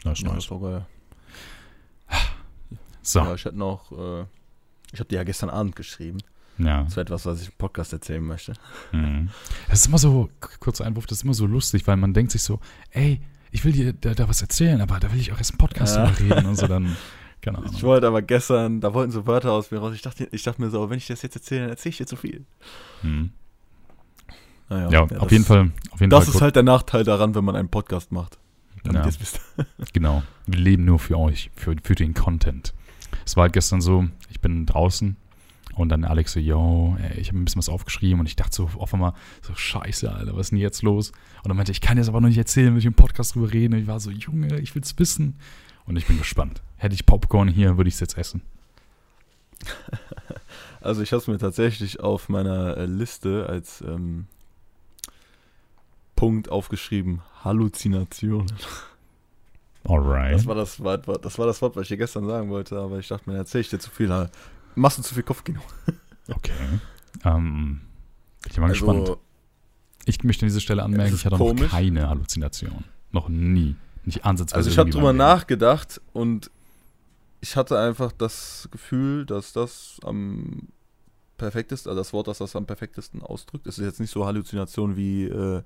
[0.04, 0.44] Das ist ja, nice.
[0.44, 0.86] Das war geil.
[3.02, 3.18] So.
[3.18, 4.24] Ja, ich hatte noch, äh,
[4.92, 6.18] ich habe dir ja gestern Abend geschrieben.
[6.58, 6.84] Ja.
[6.84, 8.52] Das war etwas, was ich im Podcast erzählen möchte.
[8.92, 9.30] Mhm.
[9.68, 12.42] Das ist immer so, kurzer Einwurf, das ist immer so lustig, weil man denkt sich
[12.42, 12.60] so,
[12.90, 15.58] ey, ich will dir da, da was erzählen, aber da will ich auch erst im
[15.58, 16.06] Podcast ja.
[16.10, 16.96] drüber reden und so dann.
[17.40, 17.72] Keine Ahnung.
[17.74, 19.94] Ich wollte aber gestern, da wollten so Wörter aus mir raus.
[19.94, 22.06] Ich dachte, ich dachte mir so, wenn ich das jetzt erzähle, dann erzähle ich dir
[22.06, 22.44] zu viel.
[23.02, 23.32] Mhm.
[24.72, 25.70] Naja, ja, ja, auf jeden Fall.
[25.90, 28.38] Auf jeden das Fall ist halt der Nachteil daran, wenn man einen Podcast macht.
[28.90, 29.06] Ja.
[29.92, 30.22] genau.
[30.46, 32.72] Wir leben nur für euch, für, für den Content.
[33.26, 35.16] Es war halt gestern so, ich bin draußen
[35.74, 38.56] und dann Alex so, yo, ey, ich habe ein bisschen was aufgeschrieben und ich dachte
[38.56, 41.10] so auf einmal, so scheiße, Alter, was ist denn jetzt los?
[41.42, 43.52] Und dann meinte ich, kann jetzt aber noch nicht erzählen, will ich im Podcast drüber
[43.52, 43.74] reden.
[43.74, 45.36] Und ich war so, Junge, ich will es wissen.
[45.84, 46.62] Und ich bin gespannt.
[46.76, 48.40] Hätte ich Popcorn hier, würde ich es jetzt essen.
[50.80, 54.26] Also ich habe es mir tatsächlich auf meiner äh, Liste als ähm,
[56.22, 58.52] Punkt aufgeschrieben, Halluzinationen.
[59.82, 60.36] Alright.
[60.36, 63.00] Das war das, Wort, das war das Wort, was ich dir gestern sagen wollte, aber
[63.00, 64.28] ich dachte mir, erzähl ich dir zu viel.
[64.76, 65.60] Machst du zu viel Kopfkino?
[66.28, 66.52] okay.
[67.24, 67.80] Ähm,
[68.40, 69.18] bin ich mal also, gespannt.
[70.04, 71.62] Ich möchte an dieser Stelle anmerken, ich hatte komisch.
[71.62, 72.84] noch keine Halluzination.
[73.10, 73.74] Noch nie.
[74.04, 74.58] Nicht ansatzweise.
[74.58, 76.52] Also ich habe drüber nachgedacht und
[77.40, 80.68] ich hatte einfach das Gefühl, dass das am
[81.36, 83.66] perfekteste, also das Wort, das das am perfektesten ausdrückt.
[83.66, 85.64] Es ist jetzt nicht so Halluzination wie äh,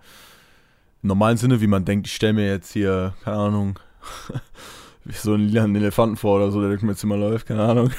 [1.02, 3.78] im normalen Sinne, wie man denkt, ich stelle mir jetzt hier, keine Ahnung,
[5.04, 7.90] wie so einen lilanen Elefanten vor oder so, der durch mein Zimmer läuft, keine Ahnung.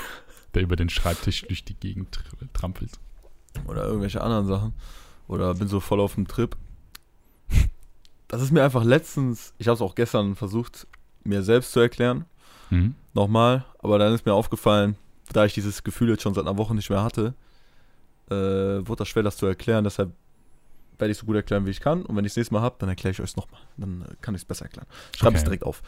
[0.54, 2.92] Der über den Schreibtisch durch die Gegend tr- trampelt.
[3.68, 4.74] Oder irgendwelche anderen Sachen.
[5.28, 6.56] Oder bin so voll auf dem Trip.
[8.28, 10.88] Das ist mir einfach letztens, ich habe es auch gestern versucht,
[11.24, 12.26] mir selbst zu erklären.
[12.70, 12.96] Mhm.
[13.14, 14.98] nochmal, aber dann ist mir aufgefallen,
[15.32, 17.34] da ich dieses Gefühl jetzt schon seit einer Woche nicht mehr hatte,
[18.30, 18.34] äh,
[18.86, 19.86] wurde das schwer, das zu erklären.
[19.86, 20.12] Deshalb
[21.00, 22.04] werde ich so gut erklären, wie ich kann.
[22.04, 23.62] Und wenn ich es nächstes Mal habe, dann erkläre ich euch es nochmal.
[23.78, 24.88] Dann äh, kann ich es besser erklären.
[25.16, 25.38] Schreibe Okay.
[25.38, 25.82] es direkt auf.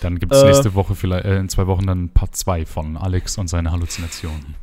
[0.00, 0.46] Dann gibt es Äh.
[0.46, 4.54] nächste Woche vielleicht, äh, in zwei Wochen dann Part 2 von Alex und seine Halluzinationen.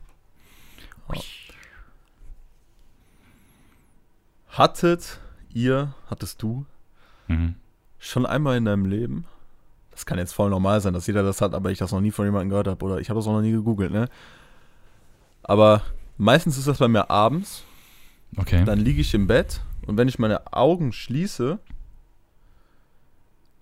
[4.49, 5.19] Hattet
[5.53, 6.65] ihr, hattest du
[7.27, 7.55] Mhm.
[7.99, 9.25] schon einmal in deinem Leben,
[9.91, 12.11] das kann jetzt voll normal sein, dass jeder das hat, aber ich das noch nie
[12.11, 14.07] von jemandem gehört habe oder ich habe das auch noch nie gegoogelt, ne?
[15.43, 15.81] Aber
[16.17, 17.63] meistens ist das bei mir abends,
[18.35, 18.63] Okay.
[18.65, 21.59] dann liege ich im Bett und wenn ich meine Augen schließe,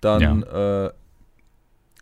[0.01, 0.91] dann, äh,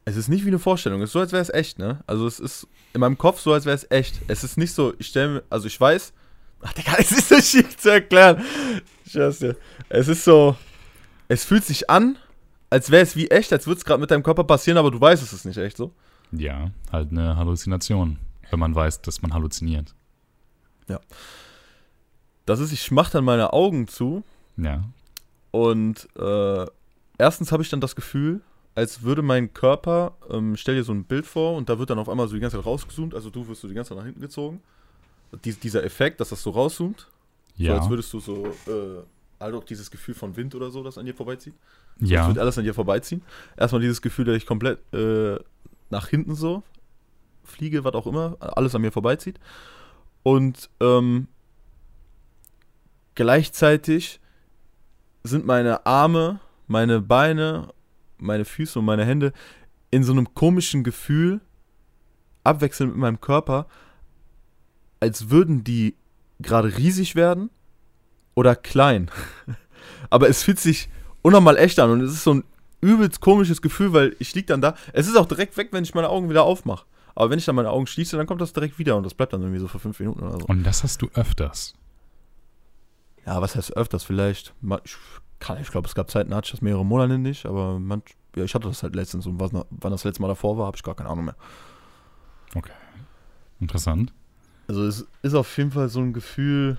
[0.05, 2.03] es ist nicht wie eine Vorstellung, es ist so, als wäre es echt, ne?
[2.07, 4.21] Also es ist in meinem Kopf so, als wäre es echt.
[4.27, 6.13] Es ist nicht so, ich stelle mir, also ich weiß,
[6.61, 8.41] ach Digga, es ist so schick zu erklären.
[9.05, 9.55] Ich weiß dir.
[9.89, 10.55] Es ist so,
[11.27, 12.17] es fühlt sich an,
[12.69, 14.99] als wäre es wie echt, als würde es gerade mit deinem Körper passieren, aber du
[14.99, 15.93] weißt, es ist nicht echt so.
[16.31, 18.17] Ja, halt eine Halluzination,
[18.49, 19.93] wenn man weiß, dass man halluziniert.
[22.45, 24.23] Das ist, ich mache dann meine Augen zu
[24.57, 24.83] Ja.
[25.51, 26.65] Und äh,
[27.17, 28.41] erstens habe ich dann das Gefühl,
[28.75, 31.99] als würde mein Körper, ähm, stell dir so ein Bild vor und da wird dann
[31.99, 34.05] auf einmal so die ganze Zeit rausgezoomt, also du wirst so die ganze Zeit nach
[34.05, 34.61] hinten gezogen.
[35.45, 37.07] Dies, dieser Effekt, dass das so rauszoomt,
[37.57, 37.77] so Ja.
[37.77, 39.03] als würdest du so, äh,
[39.39, 41.53] halt auch dieses Gefühl von Wind oder so, das an dir vorbeizieht.
[42.01, 42.27] Es ja.
[42.27, 43.21] wird alles an dir vorbeiziehen.
[43.57, 45.37] Erstmal dieses Gefühl, dass ich komplett äh,
[45.91, 46.63] nach hinten so
[47.43, 49.39] fliege, was auch immer, alles an mir vorbeizieht.
[50.23, 51.27] Und ähm,
[53.15, 54.19] gleichzeitig
[55.23, 57.69] sind meine Arme, meine Beine,
[58.17, 59.33] meine Füße und meine Hände
[59.91, 61.41] in so einem komischen Gefühl
[62.43, 63.67] abwechselnd mit meinem Körper,
[64.99, 65.95] als würden die
[66.39, 67.49] gerade riesig werden
[68.35, 69.09] oder klein.
[70.09, 70.89] Aber es fühlt sich
[71.21, 72.43] unnormal echt an und es ist so ein
[72.81, 74.75] übelst komisches Gefühl, weil ich lieg dann da.
[74.91, 76.85] Es ist auch direkt weg, wenn ich meine Augen wieder aufmache.
[77.15, 79.33] Aber wenn ich dann meine Augen schließe, dann kommt das direkt wieder und das bleibt
[79.33, 80.45] dann irgendwie so für fünf Minuten oder so.
[80.47, 81.75] Und das hast du öfters.
[83.25, 84.53] Ja, was heißt öfters vielleicht?
[84.83, 84.97] Ich,
[85.39, 88.15] kann- ich glaube, es gab Zeiten, da hatte ich das mehrere Monate nicht, aber manch,
[88.35, 90.77] ja, ich hatte das halt letztens und was, wann das letzte Mal davor war, habe
[90.77, 91.35] ich gar keine Ahnung mehr.
[93.59, 94.13] Interessant.
[94.67, 96.77] Also es ist auf jeden Fall so ein Gefühl,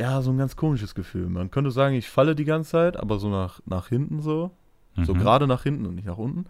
[0.00, 1.28] ja, so ein ganz komisches Gefühl.
[1.28, 4.50] Man könnte sagen, ich falle die ganze Zeit, aber so nach, nach hinten so.
[4.96, 5.18] So Mhm.
[5.18, 6.46] gerade nach hinten und nicht nach unten.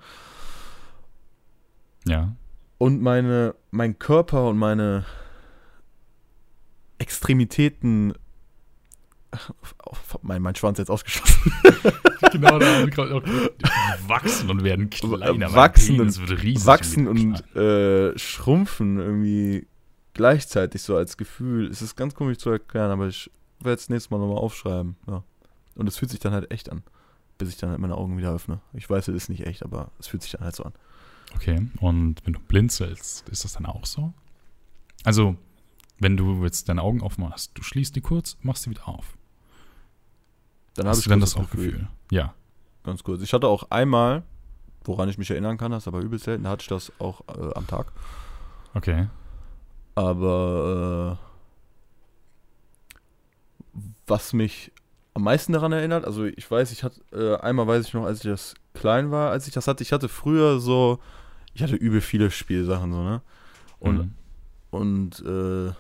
[2.07, 2.33] Ja.
[2.79, 5.05] Und meine, mein Körper und meine
[6.99, 8.15] Extremitäten.
[10.23, 11.53] Mein, mein Schwanz jetzt ausgeschlossen.
[12.33, 15.53] genau, da haben wir gerade auch die wachsen und werden kleiner.
[15.53, 19.67] Wachsen und- Wachsen und äh, schrumpfen irgendwie
[20.15, 21.67] gleichzeitig so als Gefühl.
[21.69, 24.97] Es ist ganz komisch zu erklären, aber ich werde es nächstes Mal nochmal aufschreiben.
[25.07, 25.23] Ja.
[25.75, 26.83] Und es fühlt sich dann halt echt an,
[27.39, 28.61] bis ich dann halt meine Augen wieder öffne.
[28.73, 30.73] Ich weiß, es ist nicht echt, aber es fühlt sich dann halt so an.
[31.35, 34.13] Okay, und wenn du blinzelst, ist das dann auch so?
[35.03, 35.37] Also,
[35.99, 39.17] wenn du jetzt deine Augen aufmachst, du schließt die kurz, machst sie wieder auf.
[40.75, 41.89] Dann habe Hast ich du dann das auch Gefühl?
[42.11, 42.35] Ja.
[42.83, 43.23] Ganz kurz.
[43.23, 44.23] Ich hatte auch einmal,
[44.85, 47.55] woran ich mich erinnern kann, das ist aber übelst selten, hatte ich das auch äh,
[47.55, 47.93] am Tag.
[48.75, 49.09] Okay.
[49.95, 51.19] Aber
[53.75, 54.73] äh, was mich
[55.15, 58.25] am meisten daran erinnert, also ich weiß, ich hatte, äh, einmal weiß ich noch, als
[58.25, 60.99] ich das klein war, als ich das hatte, ich hatte früher so,
[61.55, 63.23] ich hatte übel viele Spielsachen so, ne?
[63.79, 64.15] Und, Mhm.
[64.71, 65.73] und äh,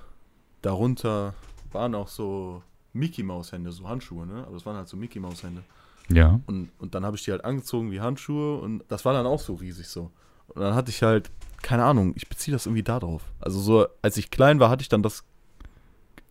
[0.62, 1.34] darunter
[1.72, 2.62] waren auch so
[2.94, 4.44] Mickey Maus Hände, so Handschuhe, ne?
[4.44, 5.62] Aber das waren halt so Mickey Maus Hände.
[6.08, 6.40] Ja.
[6.46, 9.40] Und, und dann habe ich die halt angezogen wie Handschuhe und das war dann auch
[9.40, 10.10] so riesig so.
[10.48, 11.30] Und dann hatte ich halt,
[11.62, 13.22] keine Ahnung, ich beziehe das irgendwie da drauf.
[13.40, 15.24] Also so, als ich klein war, hatte ich dann das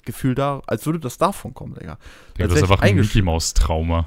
[0.06, 1.98] Gefühl da, als würde das davon kommen, Digga.
[2.38, 4.06] Digga, das ist einfach ein Mickey Maus Trauma.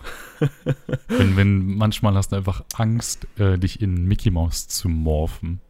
[1.09, 5.61] wenn, wenn manchmal hast du einfach Angst, äh, dich in Mickey Maus zu morphen.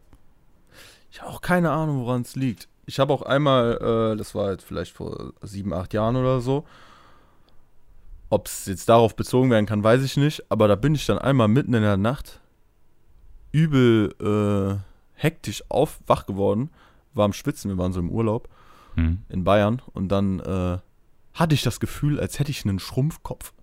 [1.11, 2.67] Ich habe auch keine Ahnung, woran es liegt.
[2.87, 6.65] Ich habe auch einmal, äh, das war halt vielleicht vor sieben, acht Jahren oder so,
[8.29, 11.19] ob es jetzt darauf bezogen werden kann, weiß ich nicht, aber da bin ich dann
[11.19, 12.41] einmal mitten in der Nacht
[13.51, 14.79] übel äh,
[15.13, 16.69] hektisch auf, wach geworden,
[17.13, 18.49] war am Schwitzen, wir waren so im Urlaub
[18.95, 19.21] Hm.
[19.29, 20.79] in Bayern und dann äh,
[21.33, 23.53] hatte ich das Gefühl, als hätte ich einen Schrumpfkopf.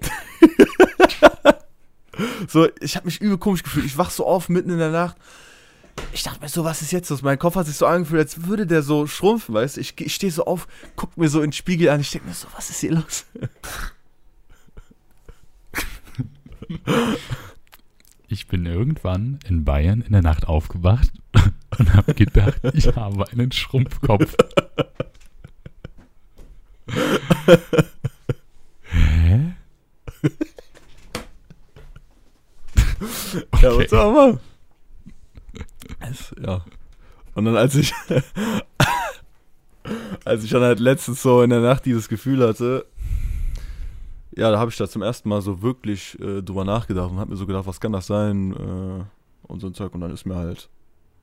[2.48, 3.86] so, ich habe mich übel komisch gefühlt.
[3.86, 5.16] Ich wach so auf mitten in der Nacht.
[6.12, 7.22] Ich dachte mir so, was ist jetzt los?
[7.22, 9.80] Mein Kopf hat sich so angefühlt, als würde der so schrumpfen, weißt du?
[9.80, 12.34] Ich, ich stehe so auf, guck mir so in den Spiegel an, ich denke mir
[12.34, 13.26] so, was ist hier los?
[18.28, 21.12] Ich bin irgendwann in Bayern in der Nacht aufgewacht
[21.78, 24.34] und habe gedacht, ich habe einen Schrumpfkopf.
[28.82, 29.54] Hä?
[33.60, 34.40] Ja, was man?
[36.10, 36.64] Es, ja.
[37.34, 37.92] Und dann als ich
[40.24, 42.86] als ich dann halt letztens so in der Nacht dieses Gefühl hatte,
[44.36, 47.30] ja, da habe ich da zum ersten Mal so wirklich äh, drüber nachgedacht und habe
[47.30, 49.04] mir so gedacht, was kann das sein äh,
[49.46, 50.68] und so ein Zeug und dann ist mir halt,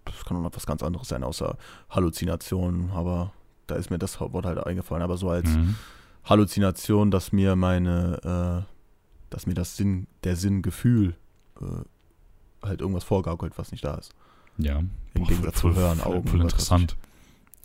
[0.06, 1.58] das kann noch was ganz anderes sein, außer
[1.90, 3.34] Halluzinationen, aber
[3.68, 5.76] da ist mir das Wort halt eingefallen, aber so als Mhm.
[6.24, 11.16] Halluzination, dass mir meine, äh, dass mir das Sinn, der Sinngefühl
[11.60, 14.14] äh, halt irgendwas vorgaukelt, was nicht da ist.
[14.62, 14.80] Ja.
[15.14, 16.96] Im Gegensatz zu Hören, Augen, Voll interessant.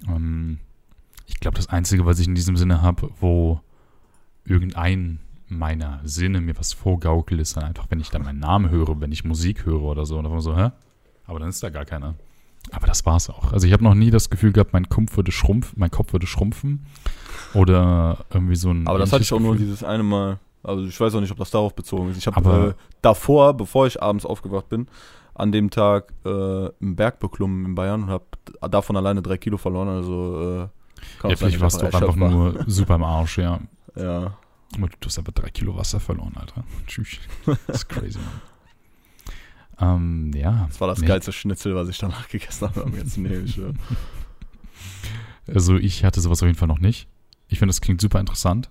[0.09, 0.59] Ähm,
[1.27, 3.61] ich glaube, das Einzige, was ich in diesem Sinne habe, wo
[4.45, 9.01] irgendein meiner Sinne mir was vorgaukelt, ist dann einfach, wenn ich dann meinen Namen höre,
[9.01, 10.19] wenn ich Musik höre oder so.
[10.19, 10.71] Und dann so, hä?
[11.27, 12.15] Aber dann ist da gar keiner.
[12.73, 13.53] Aber das war's auch.
[13.53, 16.27] Also ich habe noch nie das Gefühl gehabt, mein Kopf würde schrumpfen, mein Kopf würde
[16.27, 16.85] schrumpfen.
[17.55, 18.87] Oder irgendwie so ein.
[18.89, 19.67] Aber das hatte ich auch nur Gefühl.
[19.67, 20.39] dieses eine Mal.
[20.63, 22.19] Also ich weiß auch nicht, ob das darauf bezogen ist.
[22.19, 24.89] Ich habe äh, davor, bevor ich abends aufgewacht bin,
[25.37, 26.29] an dem Tag äh,
[26.81, 28.25] einen Berg beklommen in Bayern und habe
[28.71, 29.89] davon alleine drei Kilo verloren.
[29.89, 30.41] Also
[31.23, 33.61] äh, Ja, vielleicht ich warst du auch einfach nur super im Arsch, ja.
[33.95, 34.37] Ja.
[34.77, 36.65] Aber du hast einfach drei Kilo Wasser verloren, Alter.
[36.87, 37.19] Tschüss.
[37.67, 38.19] Das ist crazy,
[39.79, 39.97] Mann.
[39.97, 40.65] ähm, ja.
[40.69, 41.07] Das war das Nee.
[41.07, 42.91] geilste Schnitzel, was ich danach gegessen habe.
[42.97, 43.73] Jetzt nee, ich, äh,
[45.55, 47.09] Also ich hatte sowas auf jeden Fall noch nicht.
[47.49, 48.71] Ich finde, das klingt super interessant.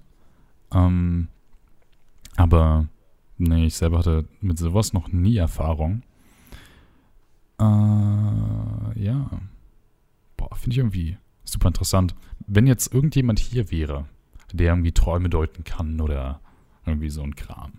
[0.73, 1.29] Ähm,
[2.35, 2.87] aber
[3.37, 6.03] nee, ich selber hatte mit sowas noch nie Erfahrung.
[7.59, 7.63] Äh,
[9.03, 9.29] ja.
[10.37, 12.15] Boah, finde ich irgendwie super interessant.
[12.47, 14.05] Wenn jetzt irgendjemand hier wäre,
[14.51, 16.39] der irgendwie Träume deuten kann oder
[16.85, 17.73] irgendwie so ein Kram.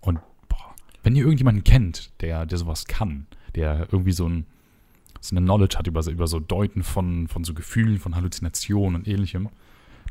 [0.00, 4.46] Und boah, wenn ihr irgendjemanden kennt, der, der sowas kann, der irgendwie so ein
[5.20, 9.00] so eine Knowledge hat über, so- über so Deuten von, von so Gefühlen, von Halluzinationen
[9.00, 9.48] und ähnlichem,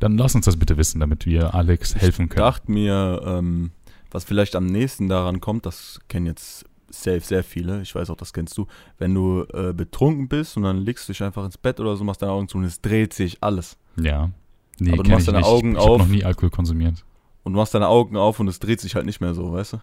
[0.01, 2.39] dann lass uns das bitte wissen, damit wir Alex helfen können.
[2.45, 3.71] dachte mir, ähm,
[4.11, 8.15] was vielleicht am nächsten daran kommt, das kennen jetzt safe sehr viele, ich weiß auch,
[8.17, 8.65] das kennst du,
[8.97, 12.03] wenn du äh, betrunken bist und dann legst du dich einfach ins Bett oder so,
[12.03, 13.77] machst deine Augen zu und es dreht sich alles.
[13.99, 14.31] Ja.
[14.79, 15.47] Nee, Aber du machst ich deine nicht.
[15.47, 15.97] Augen ich, ich habe auf.
[15.99, 17.03] noch nie Alkohol konsumiert.
[17.43, 19.73] Und du machst deine Augen auf und es dreht sich halt nicht mehr so, weißt
[19.73, 19.77] du?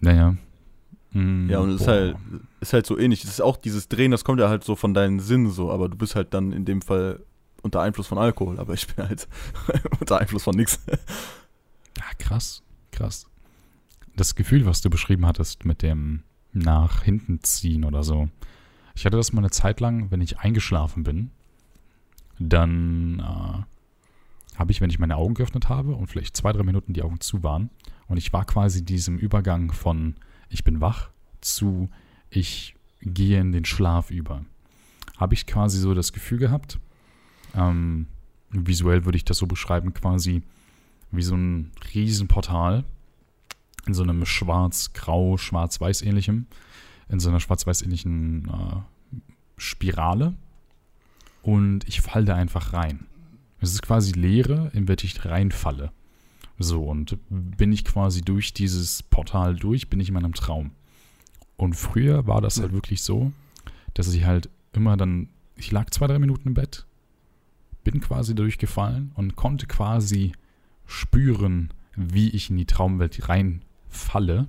[0.00, 0.36] Naja.
[1.12, 2.16] Mm, Ja, und es ist halt,
[2.60, 3.24] ist halt so ähnlich.
[3.24, 5.88] Es ist auch dieses Drehen, das kommt ja halt so von deinen Sinnen so, aber
[5.88, 7.20] du bist halt dann in dem Fall
[7.62, 9.26] unter Einfluss von Alkohol, aber ich bin halt
[10.00, 10.80] unter Einfluss von nichts.
[11.96, 13.26] Ja, krass, krass.
[14.16, 16.22] Das Gefühl, was du beschrieben hattest mit dem
[16.58, 18.28] nach hinten ziehen oder so.
[18.94, 21.30] Ich hatte das mal eine Zeit lang, wenn ich eingeschlafen bin,
[22.38, 26.92] dann äh, habe ich, wenn ich meine Augen geöffnet habe und vielleicht zwei, drei Minuten
[26.92, 27.70] die Augen zu waren
[28.08, 30.14] und ich war quasi diesem Übergang von
[30.48, 31.88] ich bin wach zu
[32.30, 34.44] ich gehe in den Schlaf über,
[35.16, 36.78] habe ich quasi so das Gefühl gehabt,
[37.54, 38.06] ähm,
[38.50, 40.42] visuell würde ich das so beschreiben, quasi
[41.10, 42.84] wie so ein Riesenportal
[43.88, 46.46] in so einem schwarz-grau, schwarz-weiß ähnlichem,
[47.08, 49.20] in so einer schwarz-weiß ähnlichen äh,
[49.56, 50.34] Spirale
[51.42, 53.06] und ich falle da einfach rein.
[53.60, 55.90] Es ist quasi Leere, in welche ich reinfalle.
[56.58, 60.72] So, und bin ich quasi durch dieses Portal durch, bin ich in meinem Traum.
[61.56, 63.32] Und früher war das halt wirklich so,
[63.94, 66.86] dass ich halt immer dann, ich lag zwei, drei Minuten im Bett,
[67.84, 70.32] bin quasi durchgefallen und konnte quasi
[70.86, 73.18] spüren, wie ich in die Traumwelt
[73.88, 74.48] reinfalle.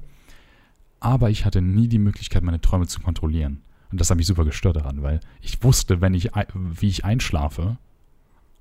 [1.00, 3.62] Aber ich hatte nie die Möglichkeit, meine Träume zu kontrollieren.
[3.92, 7.78] Und das hat mich super gestört daran, weil ich wusste, wenn ich, wie ich einschlafe,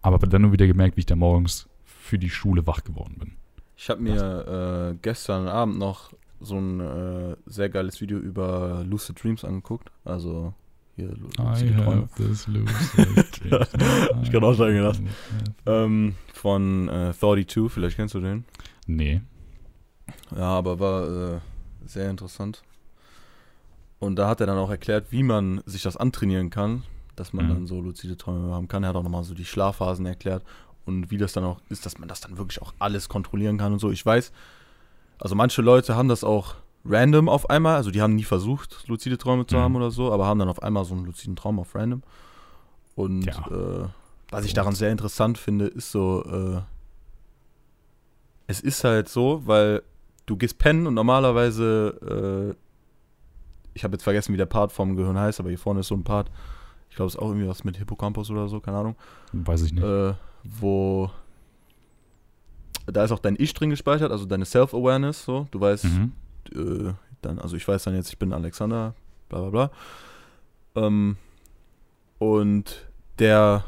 [0.01, 3.33] aber dann nur wieder gemerkt, wie ich da morgens für die Schule wach geworden bin.
[3.77, 9.23] Ich habe mir äh, gestern Abend noch so ein äh, sehr geiles Video über Lucid
[9.23, 9.91] Dreams angeguckt.
[10.05, 10.55] Also
[10.97, 12.09] hier Träume.
[12.19, 13.61] lucid dream.
[14.23, 15.03] Ich kann auch sagen, gedacht.
[15.67, 18.45] Ähm, von äh, 32, vielleicht kennst du den.
[18.87, 19.21] Nee.
[20.37, 21.41] Ja, aber war äh,
[21.87, 22.63] sehr interessant.
[23.99, 26.85] Und da hat er dann auch erklärt, wie man sich das antrainieren kann,
[27.17, 27.51] dass man Mhm.
[27.51, 28.83] dann so luzide Träume haben kann.
[28.85, 30.45] Er hat auch nochmal so die Schlafphasen erklärt
[30.87, 33.73] und wie das dann auch ist, dass man das dann wirklich auch alles kontrollieren kann
[33.73, 33.91] und so.
[33.91, 34.31] Ich weiß,
[35.19, 36.55] also manche Leute haben das auch
[36.85, 39.61] random auf einmal, also die haben nie versucht, luzide Träume zu Mhm.
[39.61, 42.03] haben oder so, aber haben dann auf einmal so einen luziden Traum auf random.
[42.95, 43.47] Und Ja.
[43.51, 43.89] äh,
[44.31, 46.61] was ich daran sehr interessant finde, ist so, äh,
[48.47, 49.83] es ist halt so, weil
[50.29, 52.55] du gehst pennen und normalerweise, äh,
[53.75, 55.95] ich habe jetzt vergessen, wie der Part vom Gehirn heißt, aber hier vorne ist so
[55.95, 56.31] ein Part,
[56.91, 58.97] ich glaube, es ist auch irgendwie was mit Hippocampus oder so, keine Ahnung.
[59.33, 59.85] Weiß ich nicht.
[59.85, 60.15] Äh,
[60.45, 61.11] wo
[62.87, 65.47] da ist auch dein Ich drin gespeichert, also deine Self-Awareness, so.
[65.51, 66.13] Du weißt, mhm.
[66.55, 68.95] äh, dann, also ich weiß dann jetzt, ich bin Alexander,
[69.29, 69.71] bla bla bla.
[70.87, 71.17] Ähm,
[72.19, 73.65] und der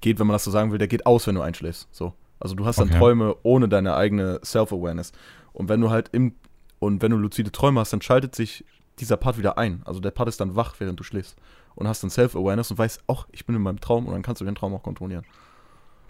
[0.00, 1.88] geht, wenn man das so sagen will, der geht aus, wenn du einschläfst.
[1.92, 2.14] So.
[2.38, 2.98] Also du hast dann Okay.
[2.98, 5.12] Träume ohne deine eigene Self-Awareness.
[5.52, 6.34] Und wenn du halt im,
[6.78, 8.64] und wenn du luzide Träume hast, dann schaltet sich
[8.98, 9.82] dieser Part wieder ein.
[9.84, 11.36] Also der Part ist dann wach, während du schläfst.
[11.74, 14.40] Und hast dann Self-Awareness und weißt, ach, ich bin in meinem Traum und dann kannst
[14.40, 15.24] du den Traum auch kontrollieren.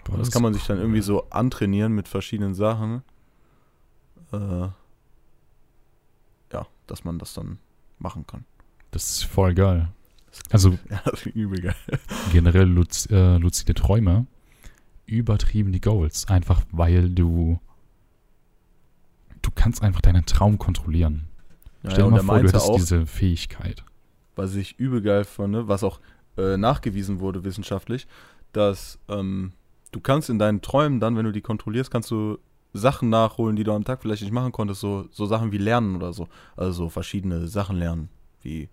[0.04, 0.84] Boah, Und das ist kann man sich dann cool.
[0.84, 3.02] irgendwie so antrainieren mit verschiedenen Sachen.
[4.32, 4.68] Äh,
[6.52, 7.58] ja, dass man das dann
[7.98, 8.44] machen kann.
[8.90, 9.88] Das ist voll geil.
[10.50, 11.74] Also Ja, das ist übel geil.
[12.32, 14.26] generell luz äh, luzide Träume,
[15.06, 16.26] übertrieben die Goals.
[16.28, 17.60] Einfach weil du.
[19.42, 21.28] Du kannst einfach deinen Traum kontrollieren.
[21.82, 23.84] Ja, Stell dir mal vor, du hättest auch, diese Fähigkeit.
[24.36, 26.00] was ich übel geil fand, was auch
[26.36, 28.06] äh, nachgewiesen wurde wissenschaftlich,
[28.52, 29.52] dass ähm,
[29.92, 32.38] du kannst in deinen Träumen dann, wenn du die kontrollierst, kannst du
[32.72, 35.96] Sachen nachholen, die du am Tag vielleicht nicht machen konntest, so, so Sachen wie Lernen
[35.96, 36.28] oder so.
[36.56, 38.08] Also so verschiedene Sachen lernen,
[38.42, 38.68] wie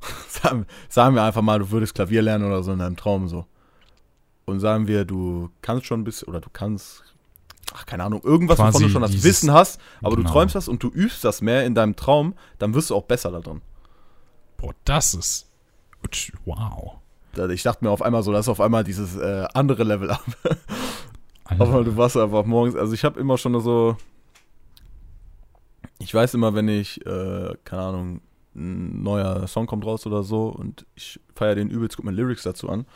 [0.28, 3.46] sagen, sagen wir einfach mal, du würdest Klavier lernen oder so in deinem Traum so.
[4.44, 7.02] Und sagen wir, du kannst schon ein bisschen, oder du kannst,
[7.74, 10.28] ach, keine Ahnung, irgendwas, wovon du schon das Wissen hast, aber genau.
[10.28, 13.04] du träumst das und du übst das mehr in deinem Traum, dann wirst du auch
[13.04, 13.62] besser da drin.
[14.56, 15.46] Boah, das ist.
[16.44, 16.98] Wow.
[17.50, 20.24] Ich dachte mir auf einmal so, das ist auf einmal dieses äh, andere Level ab.
[21.44, 23.96] Aber du warst einfach morgens, also ich habe immer schon so,
[25.98, 28.20] ich weiß immer, wenn ich, äh, keine Ahnung,
[28.54, 32.42] ein neuer Song kommt raus oder so und ich feiere den übelst, guck mir Lyrics
[32.42, 32.86] dazu an.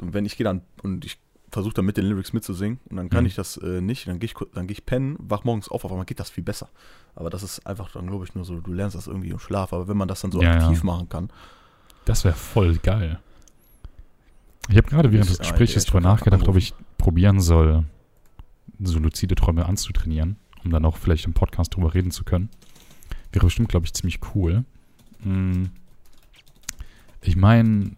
[0.00, 1.18] Und wenn ich gehe dann und ich
[1.50, 3.28] versuche dann mit den Lyrics mitzusingen und dann kann Mhm.
[3.28, 5.90] ich das äh, nicht, dann gehe ich, dann gehe ich pennen, wach morgens auf, auf
[5.90, 6.68] einmal geht das viel besser.
[7.14, 9.72] Aber das ist einfach dann, glaube ich, nur so, du lernst das irgendwie im Schlaf.
[9.72, 10.64] Aber wenn man das dann so Ja, ja.
[10.66, 11.30] aktiv machen kann,
[12.04, 13.18] Das wäre voll geil.
[14.70, 17.84] Ich habe gerade während des Ja, Gesprächs drüber nachgedacht, ob ich probieren soll,
[18.80, 22.50] so luzide Träume anzutrainieren, um dann auch vielleicht im Podcast drüber reden zu können.
[23.32, 24.64] Wäre bestimmt, glaube ich, ziemlich cool.
[25.22, 25.70] Hm.
[27.22, 27.92] Ich meine,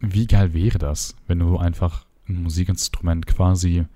[0.00, 3.86] wie geil wäre das, wenn du einfach ein Musikinstrument quasi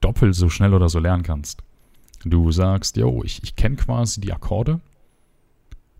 [0.00, 1.62] doppelt so schnell oder so lernen kannst?
[2.24, 4.80] Du sagst, yo, ich, ich kenne quasi die Akkorde,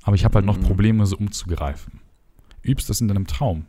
[0.03, 0.63] aber ich habe halt noch Mhm.
[0.65, 2.01] Probleme, so umzugreifen.
[2.63, 3.67] Übst das in deinem Traum.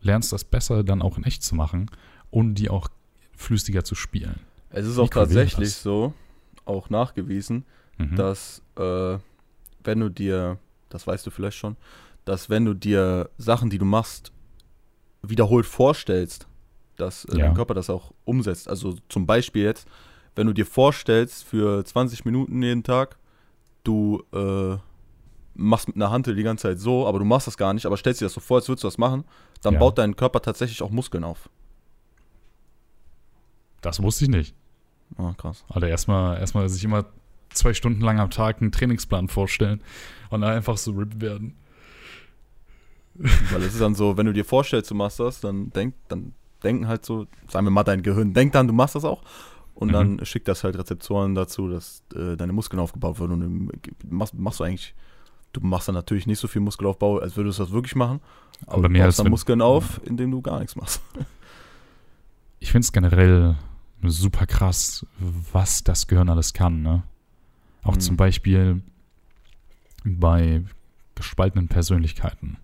[0.00, 1.90] Lernst das besser dann auch in echt zu machen
[2.30, 2.88] und die auch
[3.36, 4.40] flüssiger zu spielen.
[4.70, 6.12] es ist auch wäre tatsächlich so,
[6.64, 7.64] auch nachgewiesen,
[7.98, 8.14] Mhm.
[8.16, 9.18] dass äh,
[9.82, 10.58] wenn du dir,
[10.88, 11.76] das weißt du vielleicht schon,
[12.24, 14.30] dass wenn du dir Sachen, die du machst,
[15.22, 16.46] wiederholt vorstellst,
[16.98, 17.46] dass äh, Ja.
[17.46, 18.68] dein Körper das auch umsetzt.
[18.68, 19.88] Also zum Beispiel jetzt,
[20.36, 23.16] wenn du dir vorstellst für 20 Minuten jeden Tag,
[23.84, 24.76] du äh,
[25.54, 27.96] machst mit einer Hantel die ganze Zeit so, aber du machst das gar nicht, aber
[27.96, 29.24] stellst dir das so vor, als würdest du das machen,
[29.62, 29.80] dann Ja.
[29.80, 31.48] baut dein Körper tatsächlich auch Muskeln auf.
[33.80, 34.54] Das wusste ich nicht.
[35.16, 35.64] Ah, krass.
[35.68, 37.06] Alter, erstmal erstmal sich immer
[37.50, 39.80] zwei Stunden lang am Tag einen Trainingsplan vorstellen
[40.30, 41.56] und dann einfach so ripped werden.
[43.14, 46.34] Weil es ist dann so, wenn du dir vorstellst, du machst das, dann denk, dann
[46.62, 49.22] denken halt so, sagen wir mal, dein Gehirn denkt dann, du machst das auch.
[49.74, 49.92] Und Mhm.
[49.92, 53.32] dann schickt das halt Rezeptoren dazu, dass äh, deine Muskeln aufgebaut werden.
[53.32, 53.70] Und im,
[54.10, 54.94] machst, machst du eigentlich,
[55.52, 58.20] du machst dann natürlich nicht so viel Muskelaufbau, als würdest du das wirklich machen.
[58.66, 61.00] Aber du mehr baust als dann Muskeln auf, indem du gar nichts machst.
[62.60, 63.54] Ich finde es generell
[64.02, 65.06] super krass,
[65.52, 67.04] was das Gehirn alles kann, ne?
[67.84, 68.00] Auch Mhm.
[68.00, 68.82] zum Beispiel
[70.04, 70.64] bei
[71.14, 72.56] gespaltenen Persönlichkeiten.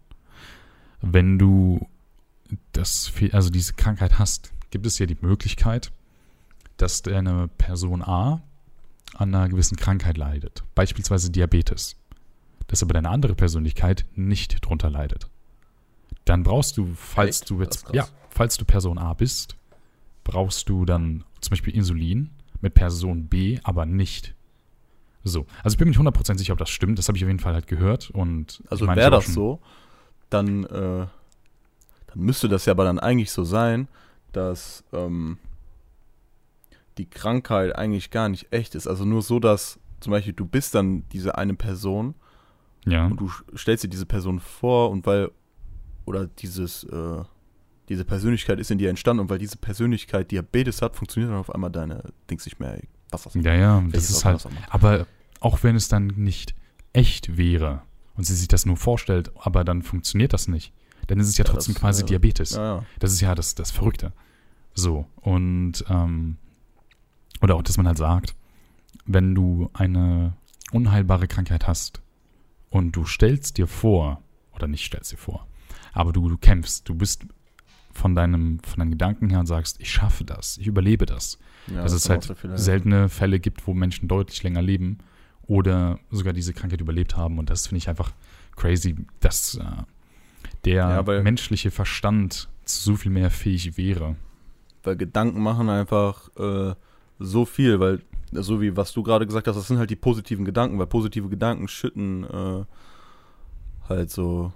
[1.00, 1.86] Wenn du
[2.72, 5.92] das, also diese Krankheit hast, gibt es ja die Möglichkeit,
[6.76, 8.42] dass deine Person A
[9.14, 10.64] an einer gewissen Krankheit leidet.
[10.74, 11.96] Beispielsweise Diabetes.
[12.66, 15.28] Dass aber deine andere Persönlichkeit nicht drunter leidet.
[16.24, 17.50] Dann brauchst du, falls Echt?
[17.50, 19.56] du jetzt, ja, falls du Person A bist,
[20.24, 22.30] brauchst du dann zum Beispiel Insulin
[22.60, 24.34] mit Person B, aber nicht.
[25.22, 25.46] So.
[25.62, 26.98] Also ich bin mir nicht 100% sicher, ob das stimmt.
[26.98, 28.10] Das habe ich auf jeden Fall halt gehört.
[28.10, 29.60] Und Also wäre das so,
[30.30, 31.06] dann, äh,
[32.14, 33.88] dann müsste das ja aber dann eigentlich so sein,
[34.32, 35.38] dass ähm,
[36.98, 38.86] die Krankheit eigentlich gar nicht echt ist.
[38.86, 42.14] Also nur so, dass zum Beispiel du bist dann diese eine Person
[42.86, 43.06] Ja.
[43.06, 45.30] und du stellst dir diese Person vor und weil,
[46.04, 47.22] oder dieses, äh,
[47.88, 51.52] diese Persönlichkeit ist in dir entstanden und weil diese Persönlichkeit Diabetes hat, funktioniert dann auf
[51.54, 52.78] einmal deine Dings nicht mehr.
[53.10, 54.46] Was das Ja, ja, das ist halt.
[54.70, 55.06] Aber
[55.40, 56.54] auch wenn es dann nicht
[56.92, 57.82] echt wäre
[58.16, 60.72] und sie sich das nur vorstellt, aber dann funktioniert das nicht,
[61.06, 62.50] dann ist es ja Ja, trotzdem das, quasi äh, Diabetes.
[62.52, 62.86] Ja, ja.
[62.98, 64.12] Das ist ja das, das Verrückte.
[64.74, 66.36] So, und, ähm,
[67.40, 68.34] oder auch, dass man halt sagt,
[69.06, 70.34] wenn du eine
[70.72, 72.00] unheilbare Krankheit hast
[72.70, 75.46] und du stellst dir vor, oder nicht stellst dir vor,
[75.92, 77.26] aber du, du kämpfst, du bist
[77.92, 81.38] von deinem, von deinen Gedanken her und sagst, ich schaffe das, ich überlebe das.
[81.68, 84.98] Ja, dass es kann auch halt so seltene Fälle gibt, wo Menschen deutlich länger leben
[85.42, 87.38] oder sogar diese Krankheit überlebt haben.
[87.38, 88.12] Und das finde ich einfach
[88.56, 89.62] crazy, dass äh,
[90.64, 94.16] der Ja, menschliche Verstand zu so viel mehr fähig wäre.
[94.82, 96.74] Weil Gedanken machen einfach äh,
[97.18, 98.00] so viel, weil
[98.32, 101.28] so wie was du gerade gesagt hast, das sind halt die positiven Gedanken, weil positive
[101.28, 102.64] Gedanken schütten äh,
[103.88, 104.52] halt so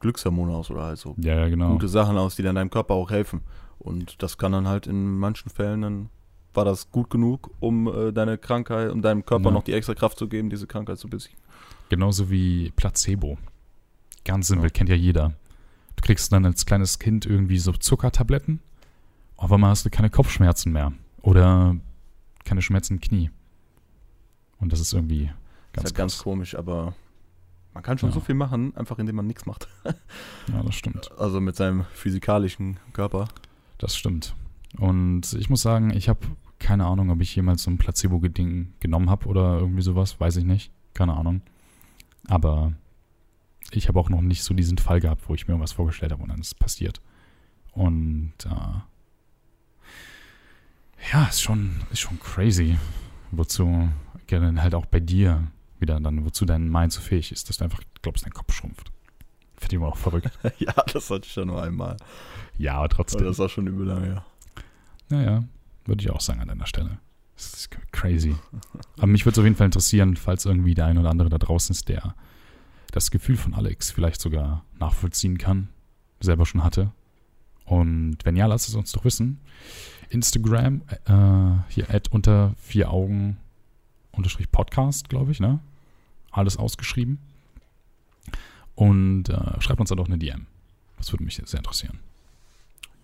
[0.00, 1.72] Glückshormone aus oder halt so Ja, ja, genau.
[1.72, 3.40] gute Sachen aus, die dann deinem Körper auch helfen.
[3.78, 6.08] Und das kann dann halt in manchen Fällen dann
[6.54, 9.50] war das gut genug, um äh, deine Krankheit, um deinem Körper Ja.
[9.52, 11.38] noch die extra Kraft zu geben, diese Krankheit zu besiegen.
[11.88, 13.38] Genauso wie Placebo.
[14.28, 14.70] Ganz simpel, Ja.
[14.70, 15.30] kennt ja jeder.
[15.96, 18.60] Du kriegst dann als kleines Kind irgendwie so Zuckertabletten,
[19.36, 20.92] auf einmal hast du keine Kopfschmerzen mehr.
[21.22, 21.76] Oder
[22.44, 23.30] keine Schmerzen im Knie.
[24.60, 25.26] Und das ist irgendwie
[25.72, 26.94] Ganz ist halt ganz komisch, aber
[27.74, 28.14] man kann schon Ja.
[28.14, 29.68] so viel machen, einfach indem man nichts macht.
[30.52, 31.10] Ja, das stimmt.
[31.18, 33.28] Also mit seinem physikalischen Körper.
[33.78, 34.34] Das stimmt.
[34.78, 36.20] Und ich muss sagen, ich habe
[36.58, 40.18] keine Ahnung, ob ich jemals so ein Placebo-Ding genommen habe oder irgendwie sowas.
[40.20, 40.72] Weiß ich nicht.
[40.94, 41.42] Keine Ahnung.
[42.26, 42.72] Aber
[43.72, 46.22] ich habe auch noch nicht so diesen Fall gehabt, wo ich mir was vorgestellt habe
[46.22, 47.00] und dann ist es passiert.
[47.72, 48.80] Und äh,
[51.12, 52.76] ja, ist schon, ist schon crazy,
[53.30, 53.88] wozu
[54.26, 55.48] gerne halt auch bei dir
[55.78, 58.90] wieder dann, wozu dein Mind so fähig ist, dass du einfach glaubst, dein Kopf schrumpft.
[59.56, 60.30] Finde ich immer auch verrückt.
[60.58, 61.96] ja, das hatte ich ja nur einmal.
[62.56, 63.24] Ja, aber Aber trotzdem.
[63.24, 64.24] das war schon übel lange, ja.
[65.08, 65.44] Naja,
[65.84, 66.98] würde ich auch sagen an deiner Stelle.
[67.36, 68.34] Das ist crazy.
[68.96, 71.38] Aber mich würde es auf jeden Fall interessieren, falls irgendwie der ein oder andere da
[71.38, 72.14] draußen ist, der
[72.92, 75.68] das Gefühl von Alex vielleicht sogar nachvollziehen kann,
[76.20, 76.90] selber schon hatte.
[77.64, 79.40] Und wenn ja, lasst es uns doch wissen.
[80.10, 83.36] Instagram, äh, hier at unter vier Augen
[84.12, 85.60] unterstrich Podcast, glaube ich, ne?
[86.30, 87.18] Alles ausgeschrieben.
[88.74, 90.46] Und äh, schreibt uns dann doch eine DM.
[90.96, 91.98] Das würde mich sehr interessieren.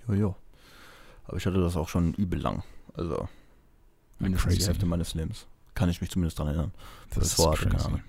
[0.08, 0.36] Jojo.
[1.26, 2.62] Aber ich hatte das auch schon übel lang.
[2.94, 3.28] Also
[4.18, 4.66] mindestens die crazy.
[4.66, 5.46] Hälfte meines Lebens.
[5.74, 6.72] Kann ich mich zumindest dran erinnern.
[7.10, 8.02] Das, Das war, keine Ahnung.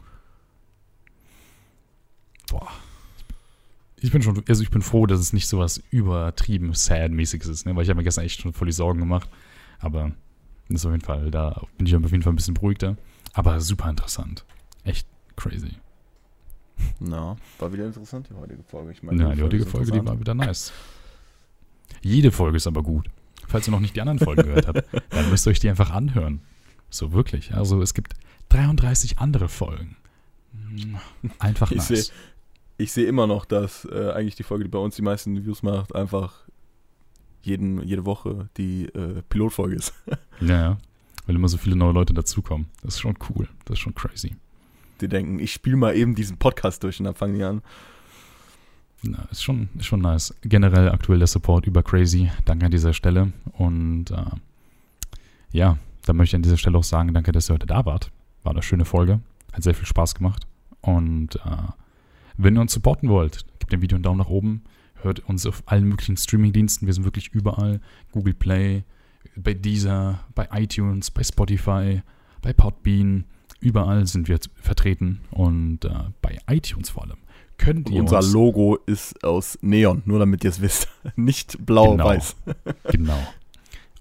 [2.50, 2.72] Boah.
[3.98, 7.66] Ich bin schon, also ich bin froh, dass es nicht so was übertrieben sad-mäßiges ist,
[7.66, 7.76] ne?
[7.76, 9.30] weil ich habe mir gestern echt schon voll die Sorgen gemacht.
[9.80, 10.12] Aber
[10.70, 12.98] das ist auf jeden Fall, da bin ich auf jeden Fall ein bisschen beruhigter.
[13.34, 14.46] Aber super interessant.
[14.84, 15.72] Echt crazy.
[17.00, 18.92] Na, war wieder interessant, die heutige Folge.
[18.92, 20.72] Ich meine, Ja, die heutige Folge, die war wieder nice.
[22.02, 23.10] Jede Folge ist aber gut.
[23.48, 25.92] Falls ihr noch nicht die anderen Folgen gehört habt, dann müsst ihr euch die einfach
[25.92, 26.42] anhören.
[26.90, 27.54] So wirklich.
[27.54, 28.14] Also es gibt
[28.50, 29.98] 33 andere Folgen.
[31.40, 32.12] Einfach Ich nice.
[32.78, 35.64] Ich sehe immer noch, dass äh, eigentlich die Folge, die bei uns die meisten Views
[35.64, 36.46] macht, einfach
[37.42, 39.94] jeden, jede Woche die äh, Pilotfolge ist.
[40.42, 40.78] Ja, ja.
[41.26, 42.68] Weil immer so viele neue Leute dazukommen.
[42.84, 43.48] Das ist schon cool.
[43.64, 44.36] Das ist schon crazy.
[45.00, 47.62] Die denken, ich spiele mal eben diesen Podcast durch und dann fangen die an.
[49.02, 50.36] Na, ist schon, ist schon nice.
[50.42, 52.30] Generell aktuell der Support über Crazy.
[52.44, 53.32] Danke an dieser Stelle.
[53.54, 54.26] Und äh,
[55.52, 58.12] ja, dann möchte ich an dieser Stelle auch sagen, danke, dass ihr heute da wart.
[58.44, 59.22] War eine schöne Folge.
[59.54, 60.46] Hat sehr viel Spaß gemacht.
[60.82, 61.72] Und äh,
[62.38, 64.64] wenn ihr uns supporten wollt, gebt dem Video einen Daumen nach oben.
[64.96, 66.86] Hört uns auf allen möglichen Streaming-Diensten.
[66.86, 67.80] Wir sind wirklich überall.
[68.12, 68.84] Google Play,
[69.36, 72.02] bei Deezer, bei iTunes, bei Spotify,
[72.42, 73.26] bei Podbean.
[73.60, 75.22] Überall sind wir vertreten.
[75.32, 75.90] Und äh,
[76.22, 77.18] bei iTunes vor allem.
[77.58, 80.90] Könnt ihr Unser uns Logo ist aus Neon, nur damit ihr es wisst.
[81.16, 82.36] Nicht blau-weiß.
[82.92, 83.20] Genau.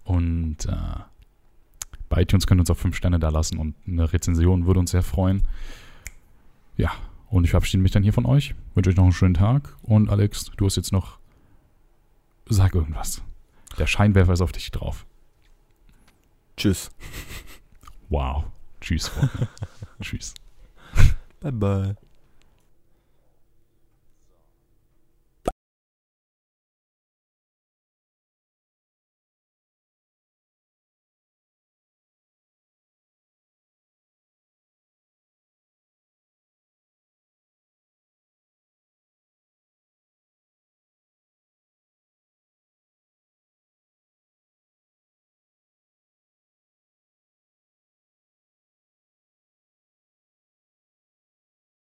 [0.04, 1.00] Und äh,
[2.08, 4.90] bei iTunes könnt ihr uns auch fünf Sterne da lassen und eine Rezension würde uns
[4.90, 5.42] sehr freuen.
[6.76, 6.90] Ja,
[7.34, 8.54] und ich verabschiede mich dann hier von euch.
[8.76, 9.76] Wünsche euch noch einen schönen Tag.
[9.82, 11.18] Und Alex, du hast jetzt noch.
[12.48, 13.22] Sag irgendwas.
[13.76, 15.04] Der Scheinwerfer ist auf dich drauf.
[16.56, 16.90] Tschüss.
[18.08, 18.44] Wow.
[18.80, 19.10] Tschüss.
[20.00, 20.34] Tschüss.
[21.40, 21.96] Bye bye.